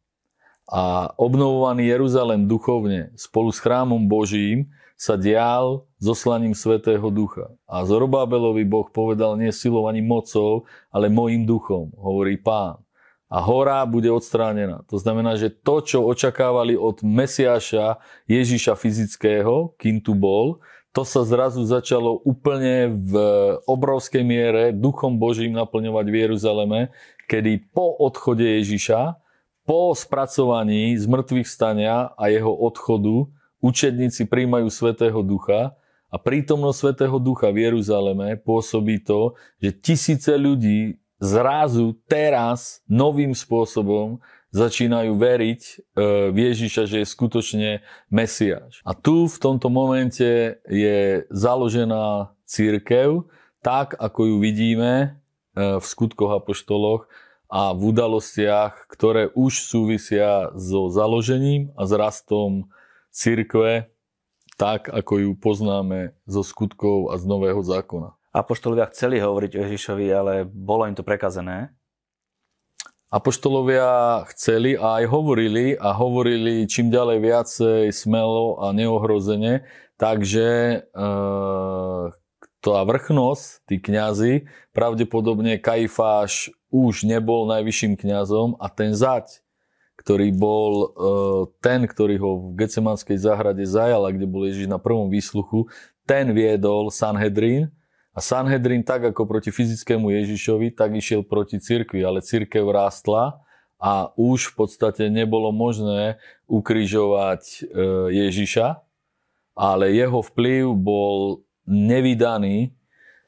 A 0.67 1.15
obnovovaný 1.15 1.87
Jeruzalem 1.87 2.51
duchovne 2.51 3.15
spolu 3.15 3.55
s 3.55 3.63
chrámom 3.63 4.03
Božím 4.11 4.67
sa 4.99 5.15
dial 5.15 5.87
zoslaním 6.03 6.53
Svetého 6.53 7.07
Ducha. 7.09 7.55
A 7.71 7.87
Zorobábelovi 7.87 8.67
Boh 8.67 8.91
povedal 8.91 9.39
nie 9.39 9.49
silou 9.55 9.87
ani 9.87 10.03
mocou, 10.03 10.67
ale 10.91 11.09
mojim 11.09 11.47
duchom, 11.47 11.95
hovorí 11.97 12.37
pán. 12.37 12.83
A 13.31 13.39
hora 13.39 13.79
bude 13.87 14.11
odstránená. 14.11 14.83
To 14.91 14.99
znamená, 14.99 15.39
že 15.39 15.55
to, 15.55 15.81
čo 15.87 16.03
očakávali 16.03 16.75
od 16.75 16.99
Mesiáša 17.07 18.03
Ježíša 18.27 18.75
fyzického, 18.75 19.73
kým 19.79 20.03
tu 20.03 20.19
bol, 20.19 20.59
to 20.91 21.07
sa 21.07 21.23
zrazu 21.23 21.63
začalo 21.63 22.19
úplne 22.27 22.91
v 22.91 23.13
obrovskej 23.71 24.27
miere 24.27 24.75
duchom 24.75 25.23
Božím 25.23 25.55
naplňovať 25.55 26.07
v 26.11 26.17
Jeruzaleme, 26.27 26.81
kedy 27.31 27.71
po 27.71 27.95
odchode 27.95 28.43
Ježíša, 28.43 29.15
po 29.63 29.95
spracovaní 29.95 30.99
z 30.99 31.07
mŕtvych 31.07 31.47
stania 31.47 32.11
a 32.19 32.27
jeho 32.27 32.51
odchodu, 32.51 33.31
učedníci 33.63 34.27
príjmajú 34.27 34.67
Svetého 34.67 35.23
Ducha 35.23 35.79
a 36.11 36.17
prítomnosť 36.19 36.79
Svetého 36.79 37.17
Ducha 37.23 37.55
v 37.55 37.71
Jeruzaleme 37.71 38.35
pôsobí 38.43 39.07
to, 39.07 39.39
že 39.63 39.71
tisíce 39.71 40.35
ľudí 40.35 40.99
zrazu 41.23 41.95
teraz 42.11 42.83
novým 42.91 43.31
spôsobom 43.31 44.19
začínajú 44.51 45.15
veriť 45.15 45.63
e, 45.63 45.75
v 46.35 46.37
Ježiša, 46.51 46.83
že 46.91 47.03
je 47.03 47.07
skutočne 47.07 47.69
Mesiáš. 48.11 48.83
A 48.83 48.95
tu 48.99 49.31
v 49.31 49.37
tomto 49.39 49.71
momente 49.71 50.59
je 50.67 51.25
založená 51.31 52.35
církev, 52.47 53.31
tak 53.63 53.95
ako 53.99 54.27
ju 54.27 54.37
vidíme 54.43 54.93
e, 54.93 55.09
v 55.79 55.85
skutkoch 55.85 56.43
apoštoloch 56.43 57.07
a 57.51 57.75
v 57.75 57.83
udalostiach, 57.95 58.87
ktoré 58.91 59.31
už 59.35 59.67
súvisia 59.67 60.55
so 60.55 60.91
založením 60.91 61.75
a 61.75 61.87
s 61.87 61.93
rastom 61.95 62.71
církve 63.11 63.91
tak, 64.55 64.93
ako 64.93 65.15
ju 65.19 65.31
poznáme 65.41 66.13
zo 66.29 66.45
skutkov 66.45 67.11
a 67.11 67.19
z 67.19 67.25
Nového 67.25 67.65
zákona. 67.65 68.13
Apoštolovia 68.31 68.87
chceli 68.95 69.19
hovoriť 69.19 69.57
o 69.57 69.63
Ježišovi, 69.67 70.07
ale 70.15 70.33
bolo 70.47 70.87
im 70.87 70.95
to 70.95 71.03
prekazené. 71.03 71.75
Apoštolovia 73.11 74.23
chceli 74.31 74.79
a 74.79 75.03
aj 75.03 75.11
hovorili 75.11 75.75
a 75.75 75.91
hovorili 75.91 76.71
čím 76.71 76.95
ďalej 76.95 77.19
viacej 77.19 77.85
smelo 77.91 78.63
a 78.63 78.71
neohrozene, 78.71 79.67
takže 79.99 80.47
e, 80.79 80.79
tá 82.63 82.79
vrchnosť, 82.87 83.47
tí 83.67 83.83
kňazi, 83.83 84.47
pravdepodobne 84.71 85.59
Kajfáš 85.59 86.55
už 86.71 87.03
nebol 87.03 87.51
najvyšším 87.51 87.99
kňazom 87.99 88.55
a 88.63 88.71
ten 88.71 88.95
zať 88.95 89.43
ktorý 90.01 90.33
bol 90.33 90.73
uh, 90.73 91.43
ten, 91.61 91.85
ktorý 91.85 92.17
ho 92.25 92.31
v 92.41 92.65
Gecemanskej 92.65 93.21
záhrade 93.21 93.69
zajal, 93.69 94.09
kde 94.09 94.25
bol 94.25 94.49
Ježiš 94.49 94.65
na 94.65 94.81
prvom 94.81 95.13
výsluchu, 95.13 95.69
ten 96.09 96.33
viedol 96.33 96.89
Sanhedrin 96.89 97.69
a 98.21 98.23
Sanhedrin 98.23 98.85
tak 98.85 99.17
ako 99.17 99.25
proti 99.25 99.49
fyzickému 99.49 100.13
Ježišovi, 100.13 100.77
tak 100.77 100.93
išiel 100.93 101.25
proti 101.25 101.57
cirkvi, 101.57 102.05
ale 102.05 102.21
cirkev 102.21 102.69
rástla 102.69 103.41
a 103.81 104.13
už 104.13 104.53
v 104.53 104.55
podstate 104.61 105.09
nebolo 105.09 105.49
možné 105.57 106.21
ukrižovať 106.45 107.41
uh, 107.41 108.13
Ježiša, 108.13 108.77
ale 109.57 109.97
jeho 109.97 110.21
vplyv 110.21 110.69
bol 110.77 111.41
nevydaný, 111.65 112.77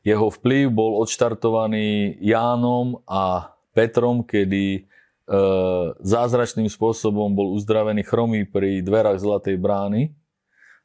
jeho 0.04 0.28
vplyv 0.28 0.68
bol 0.68 1.00
odštartovaný 1.00 2.20
Jánom 2.20 3.00
a 3.08 3.56
Petrom, 3.72 4.20
kedy 4.20 4.92
E, 5.22 5.38
zázračným 6.02 6.66
spôsobom 6.66 7.30
bol 7.30 7.54
uzdravený 7.54 8.02
chromý 8.02 8.42
pri 8.42 8.82
dverách 8.82 9.22
Zlatej 9.22 9.54
brány 9.54 10.12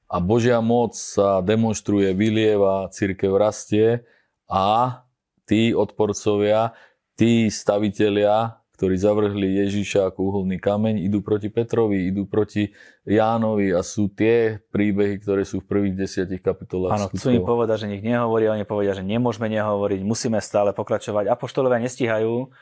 a 0.08 0.18
Božia 0.24 0.64
moc 0.64 0.96
sa 0.96 1.44
demonstruje, 1.44 2.16
vylieva, 2.16 2.88
církev 2.90 3.36
rastie 3.36 4.08
a 4.48 5.04
tí 5.44 5.76
odporcovia, 5.76 6.72
tí 7.20 7.52
stavitelia, 7.52 8.64
ktorí 8.78 8.94
zavrhli 8.94 9.58
Ježiša 9.68 10.14
ako 10.14 10.20
uholný 10.32 10.62
kameň, 10.62 11.02
idú 11.02 11.26
proti 11.26 11.50
Petrovi, 11.50 12.14
idú 12.14 12.30
proti 12.30 12.72
Jánovi 13.04 13.74
a 13.74 13.82
sú 13.82 14.08
tie 14.14 14.62
príbehy, 14.70 15.18
ktoré 15.18 15.44
sú 15.44 15.66
v 15.66 15.68
prvých 15.68 15.96
desiatich 15.98 16.46
kapitolách. 16.46 16.94
Áno, 16.94 17.10
chcú 17.10 17.34
im 17.34 17.42
povedať, 17.42 17.84
že 17.84 17.88
nech 17.90 18.06
nehovorí, 18.06 18.48
oni 18.48 18.70
povedia, 18.70 18.94
že 18.94 19.02
nemôžeme 19.02 19.50
nehovoriť, 19.50 20.06
musíme 20.06 20.38
stále 20.40 20.78
pokračovať. 20.78 21.26
Apoštolovia 21.26 21.82
nestíhajú 21.82 22.54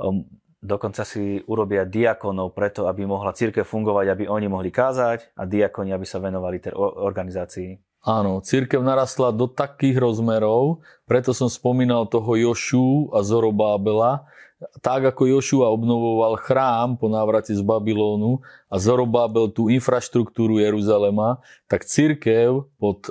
um, 0.00 0.24
Dokonca 0.62 1.02
si 1.02 1.42
urobia 1.50 1.82
diakonov 1.82 2.54
preto, 2.54 2.86
aby 2.86 3.02
mohla 3.02 3.34
církev 3.34 3.66
fungovať, 3.66 4.14
aby 4.14 4.24
oni 4.30 4.46
mohli 4.46 4.70
kázať 4.70 5.34
a 5.34 5.42
diakoni, 5.42 5.90
aby 5.90 6.06
sa 6.06 6.22
venovali 6.22 6.62
tej 6.62 6.78
organizácii. 6.78 7.82
Áno, 8.06 8.38
církev 8.38 8.78
narastla 8.78 9.34
do 9.34 9.50
takých 9.50 9.98
rozmerov, 9.98 10.82
preto 11.06 11.34
som 11.34 11.50
spomínal 11.50 12.06
toho 12.06 12.34
Jošu 12.38 13.10
a 13.10 13.26
Zorobábela. 13.26 14.26
Tak 14.78 15.14
ako 15.14 15.26
Jošua 15.26 15.66
obnovoval 15.74 16.38
chrám 16.38 16.94
po 16.94 17.10
návrate 17.10 17.50
z 17.50 17.62
Babylónu 17.62 18.42
a 18.70 18.78
Zorobábel 18.78 19.50
tú 19.50 19.66
infraštruktúru 19.66 20.62
Jeruzalema, 20.62 21.42
tak 21.66 21.82
církev 21.82 22.70
pod 22.78 23.10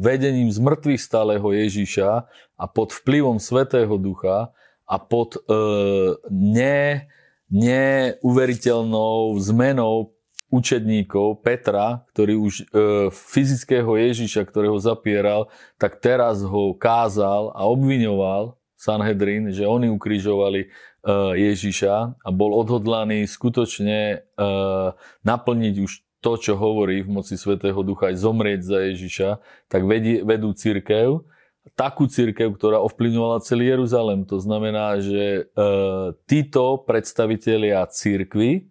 vedením 0.00 0.48
zmrtvých 0.48 1.00
stáleho 1.00 1.44
Ježíša 1.52 2.24
a 2.56 2.64
pod 2.64 2.96
vplyvom 2.96 3.36
Svetého 3.36 3.92
Ducha 4.00 4.56
a 4.92 4.96
pod 5.00 5.40
e, 5.40 5.56
ne, 6.28 7.08
neuveriteľnou 7.48 9.40
zmenou 9.40 10.12
učedníkov 10.52 11.40
Petra, 11.40 12.04
ktorý 12.12 12.36
už 12.36 12.54
e, 12.60 12.64
fyzického 13.08 13.96
Ježiša, 13.96 14.44
ktorého 14.44 14.76
zapieral, 14.76 15.48
tak 15.80 15.96
teraz 15.96 16.44
ho 16.44 16.76
kázal 16.76 17.56
a 17.56 17.64
obviňoval 17.64 18.60
Sanhedrin, 18.76 19.48
že 19.48 19.64
oni 19.64 19.88
ukrižovali 19.88 20.68
Ježiša 21.34 21.94
a 22.22 22.28
bol 22.30 22.54
odhodlaný 22.54 23.26
skutočne 23.26 24.22
naplniť 25.26 25.74
už 25.82 25.92
to, 26.22 26.32
čo 26.38 26.54
hovorí 26.54 27.02
v 27.02 27.10
moci 27.10 27.34
Svetého 27.34 27.82
Ducha, 27.82 28.14
aj 28.14 28.22
zomrieť 28.22 28.60
za 28.62 28.78
Ježiša, 28.86 29.30
tak 29.66 29.82
vedí, 29.82 30.22
vedú 30.22 30.54
církev, 30.54 31.26
takú 31.78 32.10
církev, 32.10 32.52
ktorá 32.58 32.82
ovplyvňovala 32.82 33.44
celý 33.46 33.70
Jeruzalem. 33.70 34.26
To 34.26 34.42
znamená, 34.42 34.98
že 34.98 35.46
e, 35.46 35.62
títo 36.26 36.82
predstavitelia 36.82 37.86
církvy 37.86 38.66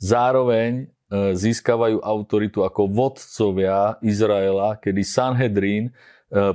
zároveň 0.00 0.84
e, 0.88 1.36
získavajú 1.36 2.00
autoritu 2.00 2.64
ako 2.64 2.88
vodcovia 2.88 4.00
Izraela, 4.00 4.80
kedy 4.80 5.02
Sanhedrin 5.04 5.84
e, 5.88 5.92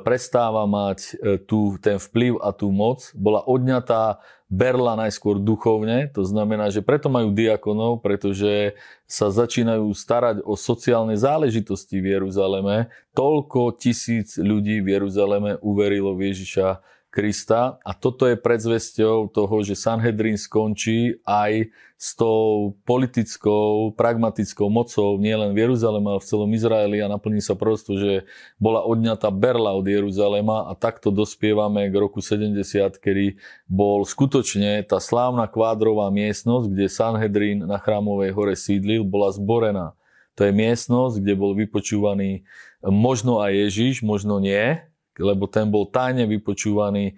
prestáva 0.01 0.65
mať 0.65 0.99
e, 0.99 1.37
tú, 1.45 1.77
ten 1.77 2.01
vplyv 2.01 2.41
a 2.41 2.49
tú 2.49 2.73
moc, 2.73 3.05
bola 3.13 3.45
odňatá 3.45 4.19
berla 4.45 4.93
najskôr 4.93 5.41
duchovne, 5.41 6.05
to 6.13 6.21
znamená, 6.21 6.69
že 6.69 6.85
preto 6.85 7.09
majú 7.09 7.33
diakonov, 7.33 8.05
pretože 8.05 8.77
sa 9.09 9.33
začínajú 9.33 9.89
starať 9.91 10.45
o 10.45 10.53
sociálne 10.53 11.17
záležitosti 11.17 11.97
v 11.97 12.17
Jeruzaleme. 12.17 12.93
Toľko 13.17 13.73
tisíc 13.81 14.37
ľudí 14.37 14.85
v 14.85 15.01
Jeruzaleme 15.01 15.57
uverilo 15.65 16.13
v 16.13 16.29
Ježiša 16.29 16.81
Krista. 17.15 17.79
A 17.87 17.95
toto 17.95 18.27
je 18.27 18.35
predzvesťou 18.35 19.31
toho, 19.31 19.55
že 19.63 19.79
Sanhedrin 19.79 20.35
skončí 20.35 21.23
aj 21.23 21.71
s 21.95 22.11
tou 22.11 22.75
politickou, 22.83 23.95
pragmatickou 23.95 24.67
mocou 24.67 25.15
nielen 25.15 25.55
v 25.55 25.63
Jeruzaleme, 25.63 26.11
ale 26.11 26.19
v 26.19 26.27
celom 26.27 26.51
Izraeli 26.51 26.99
a 26.99 27.07
naplní 27.07 27.39
sa 27.39 27.55
prosto, 27.55 27.95
že 27.95 28.27
bola 28.59 28.83
odňatá 28.83 29.31
Berla 29.31 29.71
od 29.71 29.87
Jeruzalema. 29.87 30.67
A 30.67 30.75
takto 30.75 31.07
dospievame 31.07 31.87
k 31.87 31.95
roku 31.95 32.19
70, 32.19 32.59
kedy 32.99 33.39
bol 33.63 34.03
skutočne 34.03 34.83
tá 34.83 34.99
slávna 34.99 35.47
kvádrová 35.47 36.11
miestnosť, 36.11 36.67
kde 36.67 36.91
Sanhedrin 36.91 37.63
na 37.63 37.79
Chrámovej 37.79 38.35
hore 38.35 38.59
sídlil, 38.59 39.07
bola 39.07 39.31
zborená. 39.31 39.95
To 40.35 40.43
je 40.43 40.51
miestnosť, 40.51 41.23
kde 41.23 41.33
bol 41.39 41.55
vypočúvaný 41.55 42.43
možno 42.83 43.39
aj 43.39 43.55
Ježiš, 43.55 44.03
možno 44.03 44.43
nie, 44.43 44.83
lebo 45.19 45.47
ten 45.47 45.71
bol 45.71 45.87
tajne 45.87 46.27
vypočúvaný 46.27 47.11
e, 47.11 47.13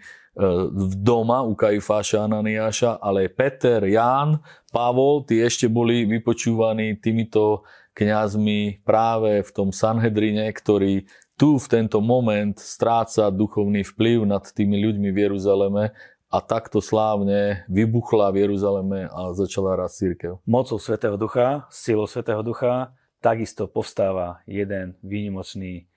v 0.70 0.94
doma 1.02 1.42
u 1.44 1.58
Kajfáša 1.58 2.26
Ananiáša, 2.30 3.02
ale 3.02 3.30
Peter, 3.32 3.82
Ján, 3.86 4.42
Pavol, 4.70 5.26
tí 5.26 5.42
ešte 5.42 5.66
boli 5.66 6.06
vypočúvaní 6.06 6.98
týmito 7.02 7.66
kňazmi 7.98 8.86
práve 8.86 9.42
v 9.42 9.50
tom 9.50 9.74
Sanhedrine, 9.74 10.46
ktorý 10.54 11.10
tu 11.38 11.58
v 11.62 11.68
tento 11.70 12.02
moment 12.02 12.58
stráca 12.58 13.30
duchovný 13.30 13.86
vplyv 13.86 14.26
nad 14.26 14.46
tými 14.46 14.78
ľuďmi 14.82 15.10
v 15.14 15.18
Jeruzaleme 15.30 15.94
a 16.28 16.38
takto 16.44 16.84
slávne 16.84 17.64
vybuchla 17.72 18.34
v 18.34 18.46
Jeruzaleme 18.46 19.08
a 19.08 19.32
začala 19.32 19.80
raz 19.80 19.96
církev. 19.96 20.44
Mocou 20.44 20.78
Svetého 20.78 21.16
Ducha, 21.16 21.70
silou 21.72 22.10
Svetého 22.10 22.44
Ducha, 22.44 22.92
takisto 23.22 23.66
povstáva 23.66 24.44
jeden 24.46 24.98
výnimočný 25.02 25.88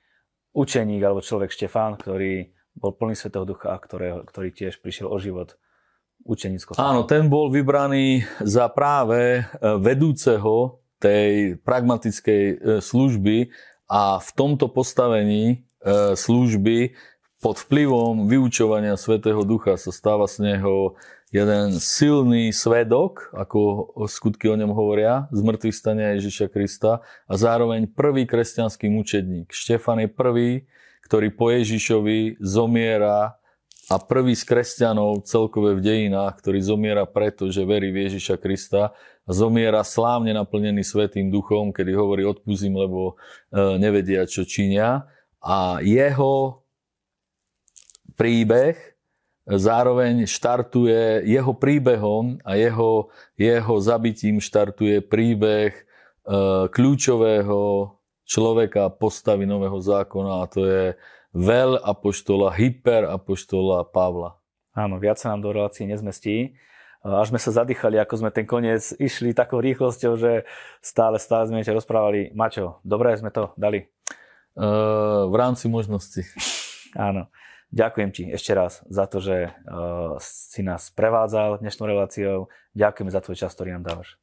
učeník 0.52 1.02
alebo 1.02 1.22
človek 1.22 1.54
Štefán, 1.54 1.98
ktorý 1.98 2.50
bol 2.74 2.94
plný 2.94 3.14
Svetého 3.18 3.44
Ducha 3.44 3.74
ktorý, 3.76 4.24
ktorý 4.26 4.48
tiež 4.54 4.78
prišiel 4.80 5.10
o 5.10 5.18
život 5.18 5.58
učenicko. 6.24 6.76
Áno, 6.76 7.08
ten 7.08 7.32
bol 7.32 7.48
vybraný 7.48 8.28
za 8.44 8.68
práve 8.68 9.40
e, 9.40 9.42
vedúceho 9.80 10.84
tej 11.00 11.56
pragmatickej 11.64 12.42
e, 12.44 12.54
služby 12.84 13.48
a 13.88 14.20
v 14.20 14.30
tomto 14.36 14.68
postavení 14.68 15.44
e, 15.80 16.14
služby 16.14 16.92
pod 17.40 17.56
vplyvom 17.56 18.28
vyučovania 18.28 19.00
Svetého 19.00 19.40
Ducha 19.48 19.80
sa 19.80 19.90
stáva 19.90 20.28
z 20.28 20.44
neho 20.44 21.00
jeden 21.30 21.78
silný 21.78 22.50
svedok, 22.50 23.30
ako 23.30 23.90
skutky 24.10 24.50
o 24.50 24.58
ňom 24.58 24.74
hovoria, 24.74 25.30
z 25.30 25.40
mŕtvych 25.46 25.76
stania 25.78 26.18
Ježiša 26.18 26.50
Krista 26.50 27.06
a 27.30 27.32
zároveň 27.38 27.86
prvý 27.86 28.26
kresťanský 28.26 28.90
mučedník. 28.90 29.54
Štefan 29.54 30.02
je 30.02 30.08
prvý, 30.10 30.50
ktorý 31.06 31.30
po 31.30 31.54
Ježišovi 31.54 32.42
zomiera 32.42 33.38
a 33.90 33.98
prvý 33.98 34.38
z 34.38 34.46
kresťanov 34.46 35.26
celkové 35.26 35.74
v 35.74 35.82
dejinách, 35.82 36.38
ktorý 36.38 36.62
zomiera 36.62 37.02
preto, 37.06 37.50
že 37.50 37.66
verí 37.66 37.90
v 37.90 38.06
Ježiša 38.06 38.38
Krista 38.38 38.94
a 39.26 39.30
zomiera 39.30 39.82
slávne 39.82 40.30
naplnený 40.30 40.86
Svetým 40.86 41.30
duchom, 41.30 41.74
kedy 41.74 41.90
hovorí 41.94 42.22
odpúzim, 42.22 42.70
lebo 42.70 43.18
e, 43.50 43.78
nevedia, 43.82 44.26
čo 44.30 44.46
činia. 44.46 45.10
A 45.42 45.82
jeho 45.82 46.62
príbeh 48.14 48.89
zároveň 49.50 50.30
štartuje 50.30 51.26
jeho 51.26 51.52
príbehom 51.56 52.38
a 52.46 52.54
jeho, 52.54 53.10
jeho 53.34 53.74
zabitím 53.82 54.38
štartuje 54.38 55.02
príbeh 55.02 55.74
e, 55.74 55.82
kľúčového 56.70 57.90
človeka 58.22 58.94
postavy 58.94 59.42
nového 59.42 59.82
zákona 59.82 60.32
a 60.42 60.44
to 60.46 60.60
je 60.62 60.84
veľ 61.34 61.82
apoštola, 61.82 62.54
hyper 62.54 63.10
apoštola 63.10 63.86
Pavla. 63.90 64.38
Áno, 64.70 65.02
viac 65.02 65.18
sa 65.18 65.34
nám 65.34 65.42
do 65.42 65.50
relácií 65.50 65.86
nezmestí. 65.86 66.54
Až 67.00 67.32
sme 67.32 67.40
sa 67.40 67.64
zadýchali, 67.64 67.96
ako 67.96 68.14
sme 68.20 68.30
ten 68.30 68.44
koniec 68.44 68.92
išli 69.00 69.32
takou 69.32 69.58
rýchlosťou, 69.58 70.20
že 70.20 70.44
stále, 70.84 71.16
stále 71.16 71.48
sme 71.48 71.64
ešte 71.64 71.72
rozprávali. 71.72 72.28
Mačo, 72.36 72.78
dobre 72.84 73.16
sme 73.16 73.32
to 73.32 73.56
dali? 73.56 73.88
Uh, 74.52 75.24
v 75.32 75.34
rámci 75.34 75.64
možnosti. 75.72 76.20
Áno. 76.92 77.32
Ďakujem 77.70 78.10
ti 78.10 78.26
ešte 78.26 78.50
raz 78.50 78.82
za 78.90 79.06
to, 79.06 79.22
že 79.22 79.54
uh, 79.54 80.18
si 80.18 80.66
nás 80.66 80.90
prevádzal 80.90 81.62
dnešnou 81.62 81.86
reláciou. 81.86 82.50
Ďakujem 82.74 83.08
za 83.14 83.22
tvoj 83.22 83.36
čas, 83.38 83.54
ktorý 83.54 83.78
nám 83.78 83.86
dávaš. 83.86 84.18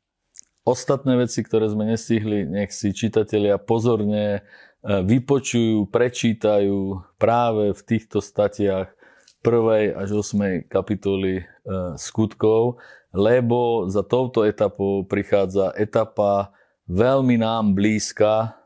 Ostatné 0.67 1.15
veci, 1.15 1.47
ktoré 1.47 1.71
sme 1.71 1.87
nestihli, 1.87 2.43
nech 2.43 2.75
si 2.75 2.91
čitatelia 2.91 3.55
pozorne 3.55 4.43
uh, 4.43 4.99
vypočujú, 4.99 5.87
prečítajú 5.87 7.07
práve 7.15 7.71
v 7.71 7.81
týchto 7.87 8.19
statiach 8.19 8.91
prvej 9.39 9.95
až 9.95 10.27
8. 10.27 10.67
kapitoly 10.67 11.39
uh, 11.39 11.95
skutkov, 11.95 12.83
lebo 13.15 13.87
za 13.87 14.03
touto 14.03 14.43
etapou 14.43 15.07
prichádza 15.07 15.71
etapa 15.79 16.51
veľmi 16.91 17.39
nám 17.39 17.71
blízka, 17.71 18.59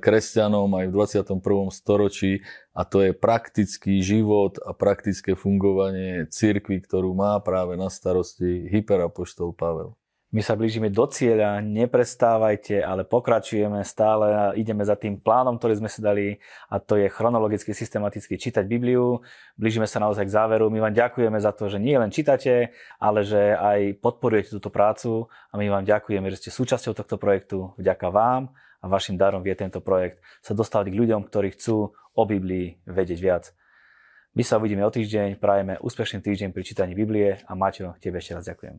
kresťanom 0.00 0.72
aj 0.72 0.86
v 0.88 0.92
21. 0.96 1.36
storočí 1.68 2.40
a 2.72 2.88
to 2.88 3.04
je 3.04 3.12
praktický 3.12 4.00
život 4.00 4.56
a 4.64 4.72
praktické 4.72 5.36
fungovanie 5.36 6.24
cirkvi, 6.32 6.80
ktorú 6.80 7.12
má 7.12 7.36
práve 7.44 7.76
na 7.76 7.92
starosti 7.92 8.66
hyperapoštol 8.72 9.52
Pavel. 9.52 10.00
My 10.30 10.46
sa 10.46 10.54
blížime 10.54 10.94
do 10.94 11.10
cieľa, 11.10 11.58
neprestávajte, 11.58 12.78
ale 12.86 13.02
pokračujeme 13.02 13.82
stále 13.82 14.26
a 14.30 14.44
ideme 14.54 14.86
za 14.86 14.94
tým 14.94 15.18
plánom, 15.18 15.58
ktorý 15.58 15.82
sme 15.82 15.90
si 15.90 15.98
dali 15.98 16.38
a 16.70 16.78
to 16.78 16.94
je 16.94 17.10
chronologicky, 17.10 17.74
systematicky 17.74 18.38
čítať 18.38 18.62
Bibliu. 18.62 19.26
Blížime 19.58 19.90
sa 19.90 19.98
naozaj 19.98 20.30
k 20.30 20.34
záveru. 20.38 20.70
My 20.70 20.86
vám 20.86 20.94
ďakujeme 20.94 21.34
za 21.34 21.50
to, 21.50 21.66
že 21.66 21.82
nie 21.82 21.98
len 21.98 22.14
čítate, 22.14 22.70
ale 23.02 23.26
že 23.26 23.58
aj 23.58 23.98
podporujete 23.98 24.54
túto 24.54 24.70
prácu 24.70 25.26
a 25.50 25.58
my 25.58 25.66
vám 25.66 25.82
ďakujeme, 25.82 26.30
že 26.30 26.46
ste 26.46 26.54
súčasťou 26.54 26.94
tohto 26.94 27.18
projektu. 27.18 27.74
Vďaka 27.74 28.06
vám 28.14 28.54
a 28.80 28.84
vašim 28.88 29.20
darom 29.20 29.44
vie 29.44 29.52
tento 29.56 29.84
projekt 29.84 30.20
sa 30.40 30.56
dostať 30.56 30.88
k 30.90 30.98
ľuďom, 30.98 31.28
ktorí 31.28 31.52
chcú 31.56 31.92
o 31.92 32.22
Biblii 32.24 32.80
vedieť 32.88 33.20
viac. 33.20 33.44
My 34.32 34.46
sa 34.46 34.56
uvidíme 34.56 34.86
o 34.86 34.90
týždeň, 34.90 35.36
prajeme 35.42 35.76
úspešný 35.82 36.22
týždeň 36.22 36.54
pri 36.54 36.62
čítaní 36.62 36.92
Biblie 36.94 37.42
a 37.44 37.52
Maťo, 37.58 37.98
tebe 37.98 38.22
ešte 38.22 38.38
raz 38.38 38.46
ďakujem. 38.46 38.78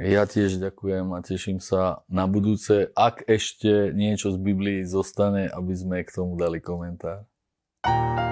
Ja 0.00 0.24
tiež 0.24 0.56
ďakujem 0.56 1.12
a 1.12 1.18
teším 1.20 1.60
sa 1.60 2.02
na 2.08 2.24
budúce, 2.24 2.90
ak 2.96 3.28
ešte 3.28 3.92
niečo 3.92 4.32
z 4.32 4.38
Biblii 4.40 4.88
zostane, 4.88 5.52
aby 5.52 5.72
sme 5.76 6.00
k 6.04 6.10
tomu 6.12 6.36
dali 6.36 6.60
komentár. 6.60 7.28
thank 7.82 8.20
you 8.20 8.31